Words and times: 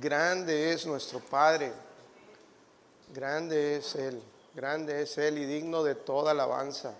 Grande 0.00 0.72
es 0.72 0.86
nuestro 0.86 1.20
Padre, 1.20 1.70
grande 3.12 3.76
es 3.76 3.94
Él, 3.96 4.22
grande 4.54 5.02
es 5.02 5.18
Él 5.18 5.36
y 5.36 5.44
digno 5.44 5.82
de 5.82 5.94
toda 5.94 6.30
alabanza. 6.30 6.94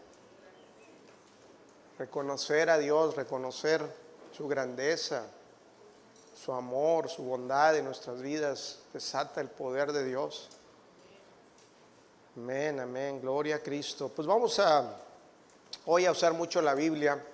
Reconocer 1.98 2.68
a 2.68 2.76
Dios, 2.76 3.16
reconocer 3.16 3.80
su 4.36 4.46
grandeza, 4.46 5.24
su 6.34 6.52
amor, 6.52 7.08
su 7.08 7.22
bondad 7.22 7.74
en 7.74 7.86
nuestras 7.86 8.20
vidas, 8.20 8.80
desata 8.92 9.40
el 9.40 9.48
poder 9.48 9.92
de 9.92 10.04
Dios. 10.04 10.50
Amén, 12.36 12.80
amén, 12.80 13.18
gloria 13.18 13.56
a 13.56 13.60
Cristo. 13.60 14.10
Pues 14.10 14.28
vamos 14.28 14.58
a 14.58 14.94
hoy 15.86 16.04
a 16.04 16.12
usar 16.12 16.34
mucho 16.34 16.60
la 16.60 16.74
Biblia. 16.74 17.24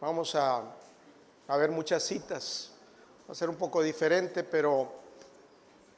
Vamos 0.00 0.34
a, 0.34 0.64
a 1.46 1.56
ver 1.56 1.70
muchas 1.70 2.02
citas. 2.02 2.72
Va 3.28 3.32
a 3.32 3.34
ser 3.34 3.50
un 3.50 3.56
poco 3.56 3.82
diferente, 3.82 4.42
pero 4.42 4.90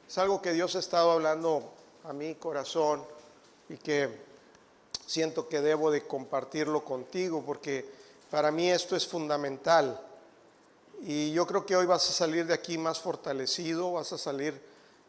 es 0.05 0.17
algo 0.17 0.41
que 0.41 0.51
Dios 0.51 0.75
ha 0.75 0.79
estado 0.79 1.11
hablando 1.11 1.63
a 2.03 2.11
mi 2.11 2.35
corazón 2.35 3.01
y 3.69 3.77
que 3.77 4.09
siento 5.05 5.47
que 5.47 5.61
debo 5.61 5.91
de 5.91 6.05
compartirlo 6.05 6.83
contigo 6.83 7.41
porque 7.45 7.89
para 8.29 8.51
mí 8.51 8.69
esto 8.69 8.97
es 8.97 9.07
fundamental. 9.07 9.97
Y 11.03 11.31
yo 11.31 11.47
creo 11.47 11.65
que 11.65 11.77
hoy 11.77 11.85
vas 11.85 12.09
a 12.09 12.11
salir 12.11 12.45
de 12.45 12.53
aquí 12.53 12.77
más 12.77 12.99
fortalecido, 12.99 13.93
vas 13.93 14.11
a 14.11 14.17
salir 14.17 14.61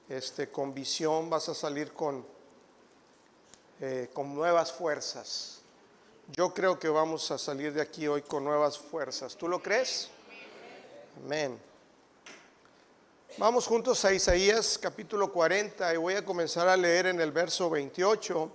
este, 0.08 0.48
con 0.48 0.72
visión, 0.72 1.28
vas 1.28 1.48
a 1.48 1.54
salir 1.56 1.92
con, 1.92 2.24
eh, 3.80 4.10
con 4.12 4.32
nuevas 4.32 4.70
fuerzas. 4.70 5.58
Yo 6.28 6.54
creo 6.54 6.78
que 6.78 6.88
vamos 6.88 7.32
a 7.32 7.38
salir 7.38 7.72
de 7.72 7.82
aquí 7.82 8.06
hoy 8.06 8.22
con 8.22 8.44
nuevas 8.44 8.78
fuerzas. 8.78 9.34
¿Tú 9.34 9.48
lo 9.48 9.60
crees? 9.60 10.08
Amén. 11.24 11.71
Vamos 13.38 13.66
juntos 13.66 14.04
a 14.04 14.12
Isaías 14.12 14.78
capítulo 14.78 15.32
40 15.32 15.94
y 15.94 15.96
voy 15.96 16.14
a 16.14 16.24
comenzar 16.24 16.68
a 16.68 16.76
leer 16.76 17.06
en 17.06 17.18
el 17.18 17.32
verso 17.32 17.70
28 17.70 18.52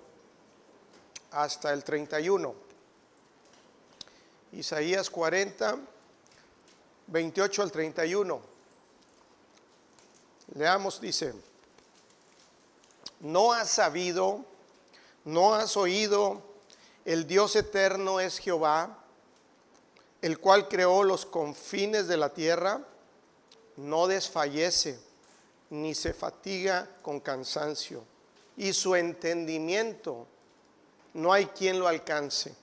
hasta 1.31 1.73
el 1.73 1.83
31. 1.83 2.53
Isaías 4.51 5.09
40, 5.09 5.79
28 7.07 7.63
al 7.63 7.71
31. 7.71 8.41
Leamos, 10.53 11.01
dice, 11.01 11.33
no 13.19 13.53
has 13.53 13.71
sabido, 13.71 14.45
no 15.25 15.55
has 15.55 15.75
oído, 15.75 16.43
el 17.03 17.25
Dios 17.25 17.55
eterno 17.55 18.19
es 18.19 18.37
Jehová, 18.37 18.95
el 20.21 20.39
cual 20.39 20.67
creó 20.67 21.01
los 21.01 21.25
confines 21.25 22.07
de 22.07 22.17
la 22.17 22.29
tierra 22.29 22.85
no 23.77 24.07
desfallece 24.07 24.99
ni 25.69 25.95
se 25.95 26.13
fatiga 26.13 26.89
con 27.01 27.19
cansancio, 27.19 28.03
y 28.55 28.73
su 28.73 28.95
entendimiento 28.95 30.27
no 31.13 31.33
hay 31.33 31.45
quien 31.47 31.79
lo 31.79 31.87
alcance. 31.87 32.55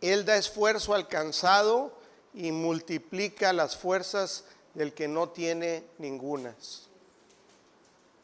Él 0.00 0.24
da 0.24 0.36
esfuerzo 0.36 0.94
al 0.94 1.08
cansado 1.08 1.92
y 2.34 2.52
multiplica 2.52 3.52
las 3.52 3.76
fuerzas 3.76 4.44
del 4.74 4.92
que 4.92 5.08
no 5.08 5.28
tiene 5.28 5.84
ningunas. 5.98 6.82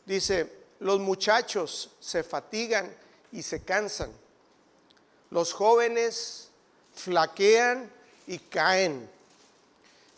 Dice, 0.04 0.52
los 0.80 0.98
muchachos 0.98 1.90
se 2.00 2.22
fatigan 2.22 2.94
y 3.32 3.42
se 3.42 3.62
cansan. 3.62 4.10
Los 5.30 5.52
jóvenes 5.52 6.48
flaquean 6.94 7.90
y 8.26 8.38
caen 8.38 9.08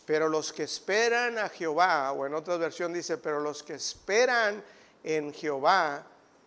pero 0.05 0.27
los 0.27 0.51
que 0.51 0.63
esperan 0.63 1.37
a 1.37 1.49
Jehová, 1.49 2.11
o 2.11 2.25
en 2.25 2.33
otra 2.33 2.57
versión 2.57 2.91
dice, 2.91 3.17
pero 3.17 3.39
los 3.39 3.63
que 3.63 3.75
esperan 3.75 4.63
en 5.03 5.33
Jehová, 5.33 6.05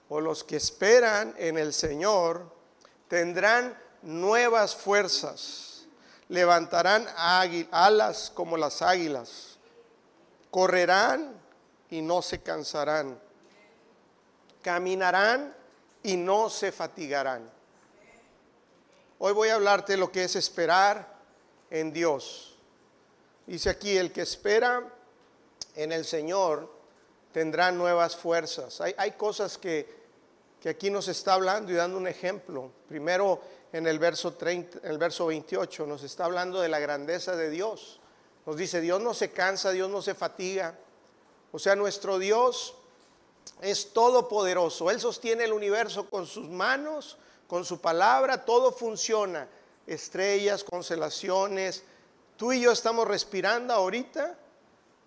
o 0.08 0.20
los 0.20 0.44
que 0.44 0.56
esperan 0.56 1.34
en 1.38 1.58
el 1.58 1.72
Señor, 1.72 2.52
tendrán 3.08 3.76
nuevas 4.02 4.76
fuerzas, 4.76 5.86
levantarán 6.28 7.06
alas 7.16 8.30
como 8.34 8.56
las 8.56 8.82
águilas, 8.82 9.58
correrán 10.50 11.40
y 11.90 12.02
no 12.02 12.22
se 12.22 12.42
cansarán, 12.42 13.18
caminarán 14.62 15.54
y 16.02 16.16
no 16.16 16.50
se 16.50 16.72
fatigarán. 16.72 17.50
Hoy 19.18 19.32
voy 19.32 19.48
a 19.48 19.54
hablarte 19.54 19.94
de 19.94 19.98
lo 19.98 20.12
que 20.12 20.24
es 20.24 20.36
esperar 20.36 21.16
en 21.70 21.92
Dios. 21.92 22.55
Dice 23.46 23.70
aquí, 23.70 23.96
el 23.96 24.12
que 24.12 24.22
espera 24.22 24.82
en 25.76 25.92
el 25.92 26.04
Señor 26.04 26.68
tendrá 27.32 27.70
nuevas 27.70 28.16
fuerzas. 28.16 28.80
Hay, 28.80 29.12
cosas 29.12 29.56
que, 29.56 29.88
que, 30.60 30.70
aquí 30.70 30.90
nos 30.90 31.06
está 31.08 31.34
hablando 31.34 31.70
y 31.70 31.76
dando 31.76 31.96
un 31.96 32.08
ejemplo. 32.08 32.70
Primero 32.88 33.40
en 33.72 33.86
el 33.86 33.98
verso, 33.98 34.34
30, 34.34 34.80
el 34.88 34.98
verso 34.98 35.26
28 35.26 35.86
nos 35.86 36.02
está 36.02 36.24
hablando 36.24 36.60
de 36.60 36.68
la 36.68 36.80
grandeza 36.80 37.36
de 37.36 37.50
Dios. 37.50 38.00
Nos 38.46 38.56
dice, 38.56 38.80
Dios 38.80 39.00
no 39.00 39.14
se 39.14 39.30
cansa, 39.30 39.70
Dios 39.70 39.90
no 39.90 40.02
se 40.02 40.14
fatiga. 40.14 40.76
O 41.52 41.58
sea, 41.58 41.76
nuestro 41.76 42.18
Dios 42.18 42.74
es 43.60 43.92
todopoderoso. 43.92 44.90
Él 44.90 45.00
sostiene 45.00 45.44
el 45.44 45.52
universo 45.52 46.08
con 46.10 46.26
sus 46.26 46.48
manos, 46.48 47.16
con 47.46 47.64
su 47.64 47.80
palabra, 47.80 48.44
todo 48.44 48.72
funciona. 48.72 49.48
Estrellas, 49.86 50.64
constelaciones, 50.64 51.84
Tú 52.36 52.52
y 52.52 52.60
yo 52.60 52.72
estamos 52.72 53.08
respirando 53.08 53.72
ahorita 53.72 54.36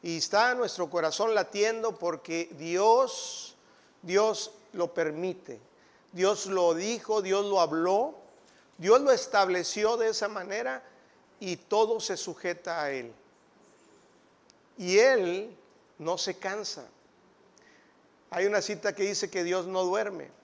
y 0.01 0.17
está 0.17 0.55
nuestro 0.55 0.89
corazón 0.89 1.35
latiendo 1.35 1.97
porque 1.97 2.49
Dios, 2.57 3.55
Dios 4.01 4.51
lo 4.73 4.93
permite. 4.93 5.59
Dios 6.11 6.47
lo 6.47 6.73
dijo, 6.73 7.21
Dios 7.21 7.45
lo 7.45 7.61
habló, 7.61 8.15
Dios 8.79 9.01
lo 9.01 9.11
estableció 9.11 9.95
de 9.97 10.09
esa 10.09 10.27
manera 10.27 10.83
y 11.39 11.55
todo 11.57 11.99
se 11.99 12.17
sujeta 12.17 12.81
a 12.81 12.91
Él. 12.91 13.13
Y 14.77 14.97
Él 14.97 15.55
no 15.99 16.17
se 16.17 16.37
cansa. 16.37 16.87
Hay 18.31 18.45
una 18.47 18.61
cita 18.61 18.95
que 18.95 19.03
dice 19.03 19.29
que 19.29 19.43
Dios 19.43 19.67
no 19.67 19.83
duerme 19.83 20.38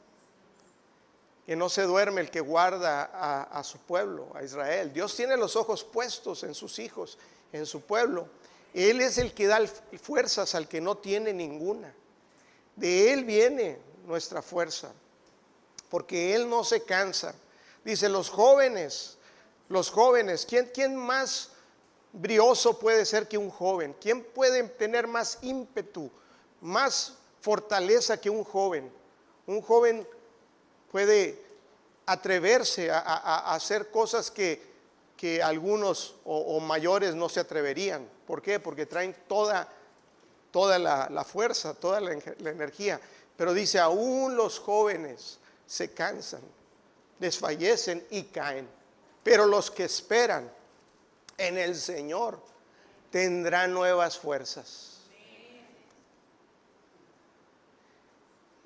que 1.46 1.56
no 1.56 1.70
se 1.70 1.84
duerme 1.84 2.22
el 2.22 2.32
que 2.32 2.42
guarda 2.42 3.04
a, 3.44 3.64
su 3.64 3.78
pueblo, 3.78 4.32
a 4.34 4.44
Israel. 4.44 4.92
Dios 4.92 5.16
tiene 5.16 5.38
los 5.38 5.56
ojos 5.56 5.84
puestos 5.84 6.44
en 6.44 6.56
sus 6.56 6.80
hijos, 6.80 7.20
en 7.54 7.68
su 7.68 7.82
pueblo. 7.82 8.28
Él 8.74 9.00
es 9.00 9.20
el 9.20 9.34
que 9.34 9.46
da 9.46 9.60
fuerzas 10.02 10.56
al 10.56 10.68
que 10.68 10.82
no 10.82 10.98
tiene 10.98 11.34
ninguna. 11.34 11.94
De 12.76 13.14
Él 13.14 13.26
viene 13.26 13.80
nuestra 14.08 14.42
fuerza, 14.42 14.92
porque 15.90 16.34
Él 16.34 16.50
no 16.50 16.64
se 16.64 16.84
cansa. 16.84 17.36
Dice, 17.84 18.10
los 18.10 18.32
jóvenes, 18.32 19.18
los 19.70 19.92
jóvenes, 19.92 20.48
¿quién, 20.48 20.72
quién 20.74 20.96
más 20.96 21.52
brioso 22.12 22.80
puede 22.80 23.06
ser 23.06 23.28
que 23.28 23.38
un 23.38 23.52
joven? 23.52 23.96
¿Quién 24.02 24.24
puede 24.24 24.64
tener 24.64 25.06
más 25.06 25.38
ímpetu, 25.44 26.10
más 26.60 27.14
fortaleza 27.40 28.20
que 28.20 28.32
un 28.32 28.44
joven? 28.44 28.92
Un 29.46 29.62
joven 29.62 30.08
puede 30.96 31.38
atreverse 32.06 32.90
a, 32.90 33.54
hacer 33.54 33.92
cosas 33.92 34.32
que, 34.32 34.62
algunos 35.44 36.16
o, 36.24 36.58
mayores 36.62 37.14
no 37.16 37.28
se 37.28 37.42
atreverían. 37.42 38.08
¿Por 38.26 38.42
qué? 38.42 38.62
Porque 38.62 38.86
traen 38.86 39.14
toda, 39.28 39.68
toda 40.52 40.80
la, 40.80 41.26
fuerza, 41.26 41.74
toda 41.74 42.00
la, 42.00 42.18
la 42.40 42.50
energía. 42.50 43.02
Pero 43.36 43.54
dice, 43.54 43.78
aún 43.78 44.38
los 44.38 44.58
jóvenes 44.58 45.38
se 45.68 45.92
cansan, 45.92 46.40
desfallecen 47.20 48.08
y 48.10 48.24
caen. 48.24 48.66
Pero 49.22 49.48
los 49.48 49.70
que 49.70 49.84
esperan 49.84 50.50
en 51.38 51.58
el 51.58 51.76
Señor 51.76 52.40
tendrán 53.12 53.74
nuevas 53.74 54.18
fuerzas. 54.18 55.02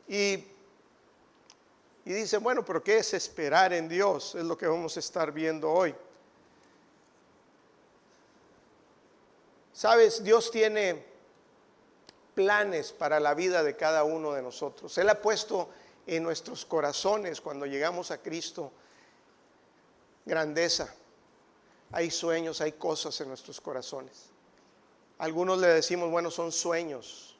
Y 0.07 0.58
y 2.09 2.13
dicen, 2.13 2.41
bueno, 2.41 2.65
pero 2.65 2.83
¿qué 2.83 2.97
es 2.97 3.13
esperar 3.13 3.71
en 3.71 3.87
Dios? 3.87 4.33
Es 4.33 4.43
lo 4.43 4.57
que 4.57 4.65
vamos 4.65 4.97
a 4.97 4.99
estar 4.99 5.31
viendo 5.31 5.71
hoy. 5.71 5.93
Sabes, 9.71 10.23
Dios 10.23 10.49
tiene 10.49 11.05
planes 12.33 12.93
para 12.93 13.19
la 13.19 13.35
vida 13.35 13.61
de 13.61 13.75
cada 13.75 14.03
uno 14.05 14.33
de 14.33 14.41
nosotros. 14.41 14.97
Él 14.97 15.07
ha 15.07 15.21
puesto 15.21 15.69
en 16.07 16.23
nuestros 16.23 16.65
corazones 16.65 17.41
cuando 17.41 17.67
llegamos 17.67 18.09
a 18.09 18.17
Cristo 18.17 18.71
grandeza. 20.25 20.91
Hay 21.91 22.09
sueños, 22.09 22.59
hay 22.59 22.71
cosas 22.71 23.21
en 23.21 23.27
nuestros 23.27 23.61
corazones. 23.61 24.31
Algunos 25.19 25.59
le 25.59 25.67
decimos, 25.67 26.09
bueno, 26.09 26.31
son 26.31 26.51
sueños. 26.51 27.37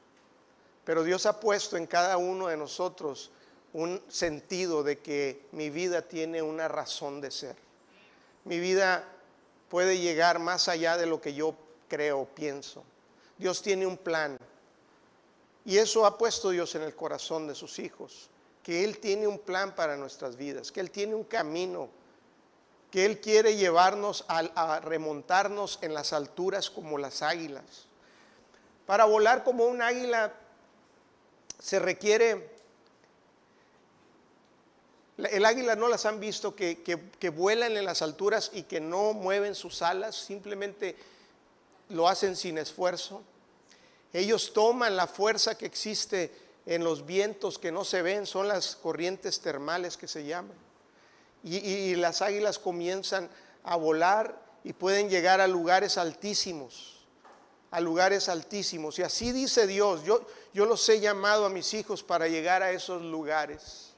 Pero 0.84 1.02
Dios 1.02 1.26
ha 1.26 1.40
puesto 1.40 1.76
en 1.76 1.88
cada 1.88 2.18
uno 2.18 2.46
de 2.46 2.56
nosotros 2.56 3.32
un 3.72 4.02
sentido 4.08 4.82
de 4.82 4.98
que 4.98 5.46
mi 5.52 5.70
vida 5.70 6.02
tiene 6.02 6.42
una 6.42 6.68
razón 6.68 7.20
de 7.20 7.30
ser. 7.30 7.56
Mi 8.44 8.58
vida 8.58 9.04
puede 9.68 9.98
llegar 9.98 10.38
más 10.38 10.68
allá 10.68 10.96
de 10.96 11.06
lo 11.06 11.20
que 11.20 11.34
yo 11.34 11.54
creo, 11.88 12.26
pienso. 12.26 12.82
Dios 13.38 13.62
tiene 13.62 13.86
un 13.86 13.96
plan. 13.96 14.38
Y 15.64 15.78
eso 15.78 16.04
ha 16.04 16.18
puesto 16.18 16.50
Dios 16.50 16.74
en 16.74 16.82
el 16.82 16.96
corazón 16.96 17.46
de 17.46 17.54
sus 17.54 17.78
hijos, 17.78 18.28
que 18.62 18.84
Él 18.84 18.98
tiene 18.98 19.26
un 19.26 19.38
plan 19.38 19.74
para 19.74 19.96
nuestras 19.96 20.36
vidas, 20.36 20.72
que 20.72 20.80
Él 20.80 20.90
tiene 20.90 21.14
un 21.14 21.24
camino, 21.24 21.88
que 22.90 23.04
Él 23.04 23.20
quiere 23.20 23.56
llevarnos 23.56 24.24
a, 24.26 24.38
a 24.38 24.80
remontarnos 24.80 25.78
en 25.82 25.94
las 25.94 26.12
alturas 26.12 26.70
como 26.70 26.98
las 26.98 27.22
águilas. 27.22 27.86
Para 28.86 29.04
volar 29.04 29.44
como 29.44 29.66
un 29.66 29.80
águila 29.80 30.34
se 31.60 31.78
requiere 31.78 32.59
el 35.26 35.44
águila 35.44 35.76
no 35.76 35.88
las 35.88 36.06
han 36.06 36.20
visto 36.20 36.54
que, 36.54 36.82
que, 36.82 37.28
vuelan 37.28 37.76
en 37.76 37.84
las 37.84 38.02
alturas 38.02 38.50
y 38.52 38.64
que 38.64 38.80
no 38.80 39.12
mueven 39.12 39.54
sus 39.54 39.82
alas, 39.82 40.16
simplemente 40.16 40.96
lo 41.88 42.08
hacen 42.08 42.36
sin 42.36 42.58
esfuerzo. 42.58 43.22
Ellos 44.12 44.52
toman 44.52 44.96
la 44.96 45.06
fuerza 45.06 45.56
que 45.56 45.66
existe 45.66 46.32
en 46.66 46.84
los 46.84 47.06
vientos 47.06 47.58
que 47.58 47.72
no 47.72 47.84
se 47.84 48.02
ven, 48.02 48.26
son 48.26 48.48
las 48.48 48.76
corrientes 48.76 49.40
termales 49.40 49.96
que 49.96 50.08
se 50.08 50.24
llaman. 50.24 50.56
Y, 51.42 51.56
y 51.56 51.94
las 51.96 52.22
águilas 52.22 52.58
comienzan 52.58 53.28
a 53.64 53.76
volar 53.76 54.40
y 54.62 54.72
pueden 54.72 55.08
llegar 55.08 55.40
a 55.40 55.46
lugares 55.46 55.98
altísimos, 55.98 57.00
a 57.70 57.80
lugares 57.80 58.28
altísimos. 58.28 58.98
Y 58.98 59.02
así 59.02 59.32
dice 59.32 59.66
Dios, 59.66 60.04
yo, 60.04 60.26
yo 60.52 60.66
los 60.66 60.86
he 60.88 61.00
llamado 61.00 61.46
a 61.46 61.50
mis 61.50 61.74
hijos 61.74 62.02
para 62.02 62.28
llegar 62.28 62.62
a 62.62 62.72
esos 62.72 63.02
lugares 63.02 63.89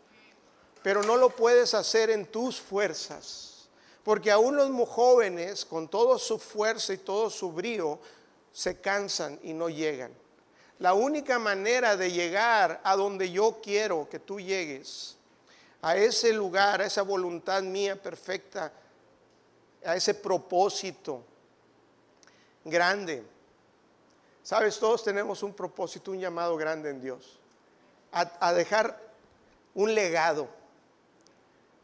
pero 0.82 1.02
no 1.02 1.16
lo 1.16 1.30
puedes 1.30 1.74
hacer 1.74 2.10
en 2.10 2.26
tus 2.26 2.60
fuerzas, 2.60 3.68
porque 4.02 4.30
aún 4.30 4.56
los 4.56 4.88
jóvenes, 4.88 5.64
con 5.64 5.88
toda 5.88 6.18
su 6.18 6.38
fuerza 6.38 6.92
y 6.92 6.98
todo 6.98 7.30
su 7.30 7.52
brío, 7.52 8.00
se 8.52 8.80
cansan 8.80 9.38
y 9.42 9.52
no 9.52 9.68
llegan. 9.68 10.12
La 10.80 10.94
única 10.94 11.38
manera 11.38 11.96
de 11.96 12.10
llegar 12.10 12.80
a 12.82 12.96
donde 12.96 13.30
yo 13.30 13.60
quiero 13.62 14.08
que 14.08 14.18
tú 14.18 14.40
llegues, 14.40 15.16
a 15.80 15.96
ese 15.96 16.32
lugar, 16.32 16.80
a 16.80 16.86
esa 16.86 17.02
voluntad 17.02 17.62
mía 17.62 18.00
perfecta, 18.00 18.72
a 19.84 19.96
ese 19.96 20.14
propósito 20.14 21.22
grande. 22.64 23.24
Sabes, 24.42 24.78
todos 24.78 25.04
tenemos 25.04 25.42
un 25.44 25.54
propósito, 25.54 26.10
un 26.10 26.18
llamado 26.18 26.56
grande 26.56 26.90
en 26.90 27.00
Dios, 27.00 27.38
a, 28.10 28.48
a 28.48 28.52
dejar 28.52 29.00
un 29.74 29.94
legado 29.94 30.48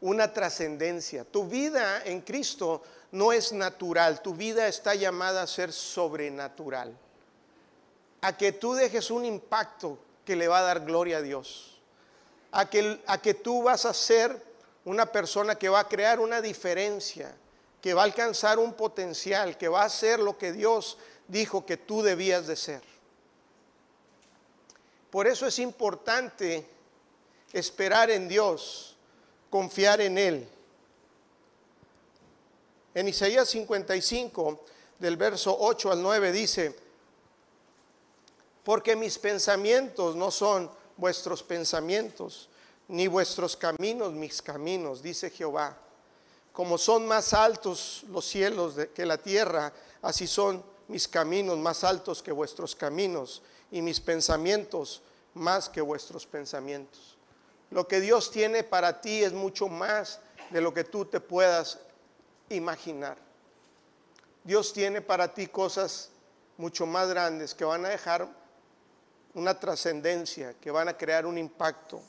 una 0.01 0.33
trascendencia. 0.33 1.23
Tu 1.25 1.45
vida 1.45 2.03
en 2.05 2.21
Cristo 2.21 2.81
no 3.11 3.31
es 3.31 3.51
natural, 3.51 4.21
tu 4.21 4.33
vida 4.33 4.67
está 4.67 4.95
llamada 4.95 5.41
a 5.41 5.47
ser 5.47 5.73
sobrenatural. 5.73 6.95
A 8.21 8.37
que 8.37 8.51
tú 8.51 8.73
dejes 8.73 9.11
un 9.11 9.25
impacto 9.25 9.97
que 10.25 10.35
le 10.35 10.47
va 10.47 10.59
a 10.59 10.63
dar 10.63 10.85
gloria 10.85 11.17
a 11.17 11.21
Dios. 11.21 11.79
A 12.51 12.69
que, 12.69 13.01
a 13.05 13.21
que 13.21 13.33
tú 13.33 13.63
vas 13.63 13.85
a 13.85 13.93
ser 13.93 14.43
una 14.85 15.05
persona 15.05 15.55
que 15.55 15.69
va 15.69 15.81
a 15.81 15.87
crear 15.87 16.19
una 16.19 16.41
diferencia, 16.41 17.35
que 17.81 17.93
va 17.93 18.01
a 18.01 18.05
alcanzar 18.05 18.59
un 18.59 18.73
potencial, 18.73 19.57
que 19.57 19.67
va 19.67 19.83
a 19.83 19.89
ser 19.89 20.19
lo 20.19 20.37
que 20.37 20.51
Dios 20.51 20.97
dijo 21.27 21.65
que 21.65 21.77
tú 21.77 22.01
debías 22.01 22.47
de 22.47 22.55
ser. 22.55 22.81
Por 25.09 25.27
eso 25.27 25.47
es 25.47 25.59
importante 25.59 26.67
esperar 27.51 28.11
en 28.11 28.27
Dios 28.27 28.97
confiar 29.49 30.01
en 30.01 30.17
Él. 30.17 30.47
En 32.93 33.07
Isaías 33.07 33.49
55, 33.49 34.59
del 34.99 35.17
verso 35.17 35.55
8 35.59 35.91
al 35.91 36.01
9, 36.01 36.31
dice, 36.31 36.75
porque 38.63 38.95
mis 38.95 39.17
pensamientos 39.17 40.15
no 40.15 40.31
son 40.31 40.69
vuestros 40.97 41.41
pensamientos, 41.43 42.49
ni 42.87 43.07
vuestros 43.07 43.55
caminos 43.55 44.13
mis 44.13 44.41
caminos, 44.41 45.01
dice 45.01 45.29
Jehová. 45.29 45.77
Como 46.51 46.77
son 46.77 47.07
más 47.07 47.33
altos 47.33 48.03
los 48.09 48.25
cielos 48.25 48.75
que 48.93 49.05
la 49.05 49.17
tierra, 49.17 49.71
así 50.01 50.27
son 50.27 50.63
mis 50.87 51.07
caminos 51.07 51.57
más 51.57 51.83
altos 51.83 52.21
que 52.21 52.31
vuestros 52.31 52.75
caminos, 52.75 53.41
y 53.71 53.81
mis 53.81 53.99
pensamientos 53.99 55.01
más 55.35 55.69
que 55.69 55.81
vuestros 55.81 56.25
pensamientos. 56.25 57.18
Lo 57.71 57.87
que 57.87 58.01
Dios 58.01 58.31
tiene 58.31 58.63
para 58.63 59.01
ti 59.01 59.23
es 59.23 59.33
mucho 59.33 59.67
más 59.67 60.19
de 60.49 60.61
lo 60.61 60.73
que 60.73 60.83
tú 60.83 61.05
te 61.05 61.19
puedas 61.19 61.79
imaginar. 62.49 63.17
Dios 64.43 64.73
tiene 64.73 65.01
para 65.01 65.33
ti 65.33 65.47
cosas 65.47 66.09
mucho 66.57 66.85
más 66.85 67.09
grandes 67.09 67.53
que 67.53 67.65
van 67.65 67.85
a 67.85 67.89
dejar 67.89 68.27
una 69.33 69.59
trascendencia, 69.59 70.55
que 70.59 70.71
van 70.71 70.89
a 70.89 70.97
crear 70.97 71.25
un 71.25 71.37
impacto. 71.37 72.01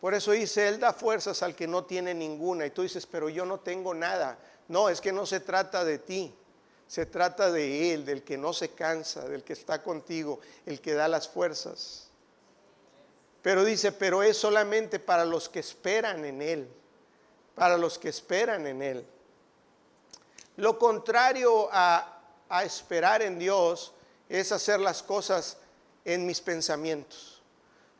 Por 0.00 0.14
eso 0.14 0.30
dice, 0.30 0.68
Él 0.68 0.78
da 0.78 0.92
fuerzas 0.92 1.42
al 1.42 1.56
que 1.56 1.66
no 1.66 1.84
tiene 1.84 2.14
ninguna. 2.14 2.64
Y 2.66 2.70
tú 2.70 2.82
dices, 2.82 3.04
pero 3.06 3.28
yo 3.28 3.44
no 3.44 3.58
tengo 3.60 3.94
nada. 3.94 4.38
No, 4.68 4.88
es 4.88 5.00
que 5.00 5.12
no 5.12 5.26
se 5.26 5.40
trata 5.40 5.84
de 5.84 5.98
ti. 5.98 6.34
Se 6.86 7.04
trata 7.04 7.50
de 7.50 7.92
Él, 7.92 8.06
del 8.06 8.22
que 8.22 8.38
no 8.38 8.52
se 8.52 8.70
cansa, 8.70 9.28
del 9.28 9.42
que 9.42 9.52
está 9.52 9.82
contigo, 9.82 10.40
el 10.64 10.80
que 10.80 10.94
da 10.94 11.08
las 11.08 11.28
fuerzas. 11.28 12.07
Pero 13.48 13.64
dice, 13.64 13.92
pero 13.92 14.22
es 14.22 14.36
solamente 14.36 14.98
para 14.98 15.24
los 15.24 15.48
que 15.48 15.60
esperan 15.60 16.22
en 16.26 16.42
Él, 16.42 16.68
para 17.54 17.78
los 17.78 17.98
que 17.98 18.10
esperan 18.10 18.66
en 18.66 18.82
Él. 18.82 19.06
Lo 20.56 20.78
contrario 20.78 21.66
a, 21.72 22.20
esperar 22.62 23.22
en 23.22 23.38
Dios 23.38 23.94
es 24.28 24.52
hacer 24.52 24.80
las 24.80 25.02
cosas 25.02 25.56
en 26.04 26.26
mis 26.26 26.42
pensamientos. 26.42 27.40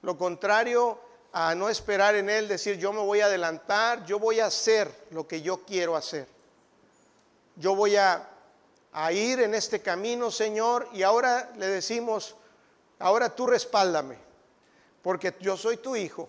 Lo 0.03 0.19
contrario 0.19 1.01
a 1.33 1.55
no 1.55 1.71
esperar 1.71 2.15
en 2.15 2.29
Él, 2.29 2.47
decir 2.47 2.77
yo 2.77 2.93
me 2.93 3.01
voy 3.01 3.23
a 3.23 3.25
adelantar, 3.25 4.05
yo 4.05 4.19
voy 4.19 4.41
a 4.41 4.47
hacer 4.49 4.93
lo 5.13 5.27
que 5.27 5.41
yo 5.41 5.65
quiero 5.65 5.97
hacer. 5.97 6.29
Yo 7.57 7.75
voy 7.75 7.97
a, 7.97 8.29
a 8.93 9.13
ir 9.13 9.41
en 9.41 9.55
este 9.55 9.81
camino, 9.81 10.31
Señor, 10.31 10.91
y 10.93 11.05
ahora 11.05 11.53
le 11.57 11.69
decimos, 11.69 12.37
ahora 12.99 13.35
tú 13.35 13.47
respáldame 13.47 14.28
porque 15.03 15.35
yo 15.41 15.57
soy 15.57 15.79
tu 15.79 15.97
hijo. 15.97 16.29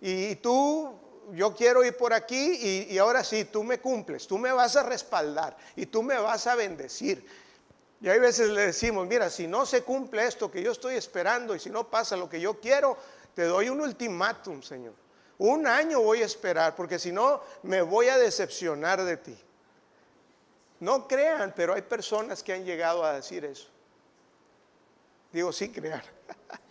Y 0.00 0.36
tú, 0.36 0.94
yo 1.32 1.54
quiero 1.54 1.84
ir 1.84 1.96
por 1.96 2.12
aquí 2.12 2.86
y, 2.90 2.98
ahora 2.98 3.24
sí, 3.24 3.46
tú 3.46 3.64
me 3.64 3.80
cumples, 3.80 4.26
tú 4.26 4.38
me 4.38 4.52
vas 4.52 4.76
a 4.76 4.82
respaldar 4.82 5.56
y 5.74 5.86
tú 5.86 6.02
me 6.02 6.18
vas 6.18 6.46
a 6.46 6.54
bendecir. 6.54 7.26
Y 8.00 8.08
hay 8.08 8.18
veces 8.18 8.50
le 8.50 8.66
decimos, 8.66 9.06
mira, 9.06 9.30
si 9.30 9.46
no 9.46 9.64
se 9.64 9.82
cumple 9.82 10.26
esto 10.26 10.50
que 10.50 10.62
yo 10.62 10.72
estoy 10.72 10.94
esperando 10.94 11.54
y 11.54 11.58
si 11.58 11.70
no 11.70 11.88
pasa 11.88 12.16
lo 12.16 12.28
que 12.28 12.40
yo 12.40 12.60
quiero, 12.60 12.96
te 13.34 13.44
doy 13.44 13.68
un 13.68 13.80
ultimátum, 13.80 14.62
Señor. 14.62 14.94
Un 15.38 15.66
año 15.66 16.00
voy 16.00 16.22
a 16.22 16.26
esperar, 16.26 16.74
porque 16.74 16.98
si 16.98 17.12
no, 17.12 17.40
me 17.62 17.82
voy 17.82 18.08
a 18.08 18.16
decepcionar 18.18 19.02
de 19.02 19.16
ti. 19.16 19.38
No 20.80 21.08
crean, 21.08 21.52
pero 21.56 21.74
hay 21.74 21.82
personas 21.82 22.42
que 22.42 22.52
han 22.52 22.64
llegado 22.64 23.04
a 23.04 23.14
decir 23.14 23.44
eso. 23.44 23.68
Digo, 25.32 25.52
sí 25.52 25.70
crean. 25.70 26.02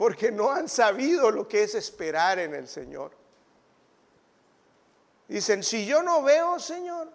porque 0.00 0.32
no 0.32 0.50
han 0.50 0.66
sabido 0.66 1.30
lo 1.30 1.46
que 1.46 1.62
es 1.62 1.74
esperar 1.74 2.38
en 2.38 2.54
el 2.54 2.66
Señor. 2.66 3.10
Dicen, 5.28 5.62
si 5.62 5.84
yo 5.84 6.02
no 6.02 6.22
veo, 6.22 6.58
Señor, 6.58 7.12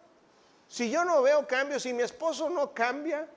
si 0.68 0.92
yo 0.92 1.04
no 1.04 1.24
veo 1.24 1.48
cambios, 1.48 1.82
si 1.82 1.94
mi 1.94 2.04
esposo 2.04 2.48
no 2.48 2.76
cambia, 2.76 3.28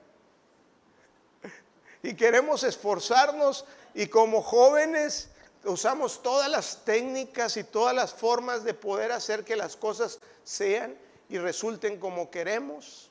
y 2.03 2.13
queremos 2.13 2.61
esforzarnos 2.61 3.65
y 3.95 4.05
como 4.05 4.43
jóvenes 4.43 5.29
usamos 5.63 6.21
todas 6.21 6.47
las 6.47 6.85
técnicas 6.85 7.57
y 7.57 7.63
todas 7.63 7.95
las 7.95 8.13
formas 8.13 8.63
de 8.63 8.75
poder 8.75 9.11
hacer 9.11 9.43
que 9.43 9.55
las 9.55 9.75
cosas 9.75 10.19
sean 10.43 10.95
y 11.27 11.39
resulten 11.39 11.99
como 11.99 12.29
queremos. 12.29 13.09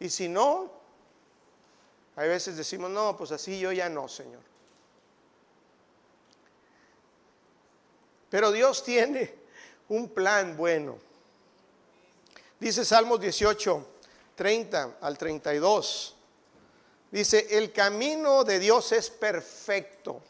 Y 0.00 0.10
si 0.10 0.28
no, 0.28 0.70
hay 2.14 2.28
veces 2.28 2.58
decimos, 2.58 2.90
no, 2.90 3.16
pues 3.16 3.32
así 3.32 3.58
yo 3.58 3.72
ya 3.72 3.88
no, 3.88 4.06
Señor. 4.06 4.55
Pero 8.36 8.52
Dios 8.52 8.84
tiene 8.84 9.34
un 9.88 10.10
plan 10.10 10.58
bueno. 10.58 10.98
Dice 12.60 12.84
Salmos 12.84 13.18
18, 13.18 13.86
30 14.34 14.98
al 15.00 15.16
32. 15.16 16.14
Dice, 17.10 17.46
el 17.56 17.72
camino 17.72 18.44
de 18.44 18.58
Dios 18.58 18.92
es 18.92 19.08
perfecto. 19.08 20.20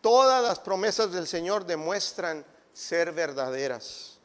Todas 0.00 0.42
las 0.42 0.58
promesas 0.58 1.12
del 1.12 1.28
Señor 1.28 1.64
demuestran 1.64 2.44
ser 2.72 3.12
verdaderas. 3.12 4.18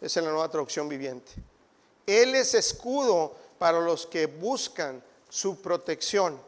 Es 0.00 0.16
la 0.16 0.22
nueva 0.22 0.48
traducción 0.48 0.88
viviente. 0.88 1.34
Él 2.04 2.34
es 2.34 2.54
escudo 2.54 3.36
para 3.60 3.78
los 3.78 4.08
que 4.08 4.26
buscan 4.26 5.00
su 5.28 5.62
protección. 5.62 6.42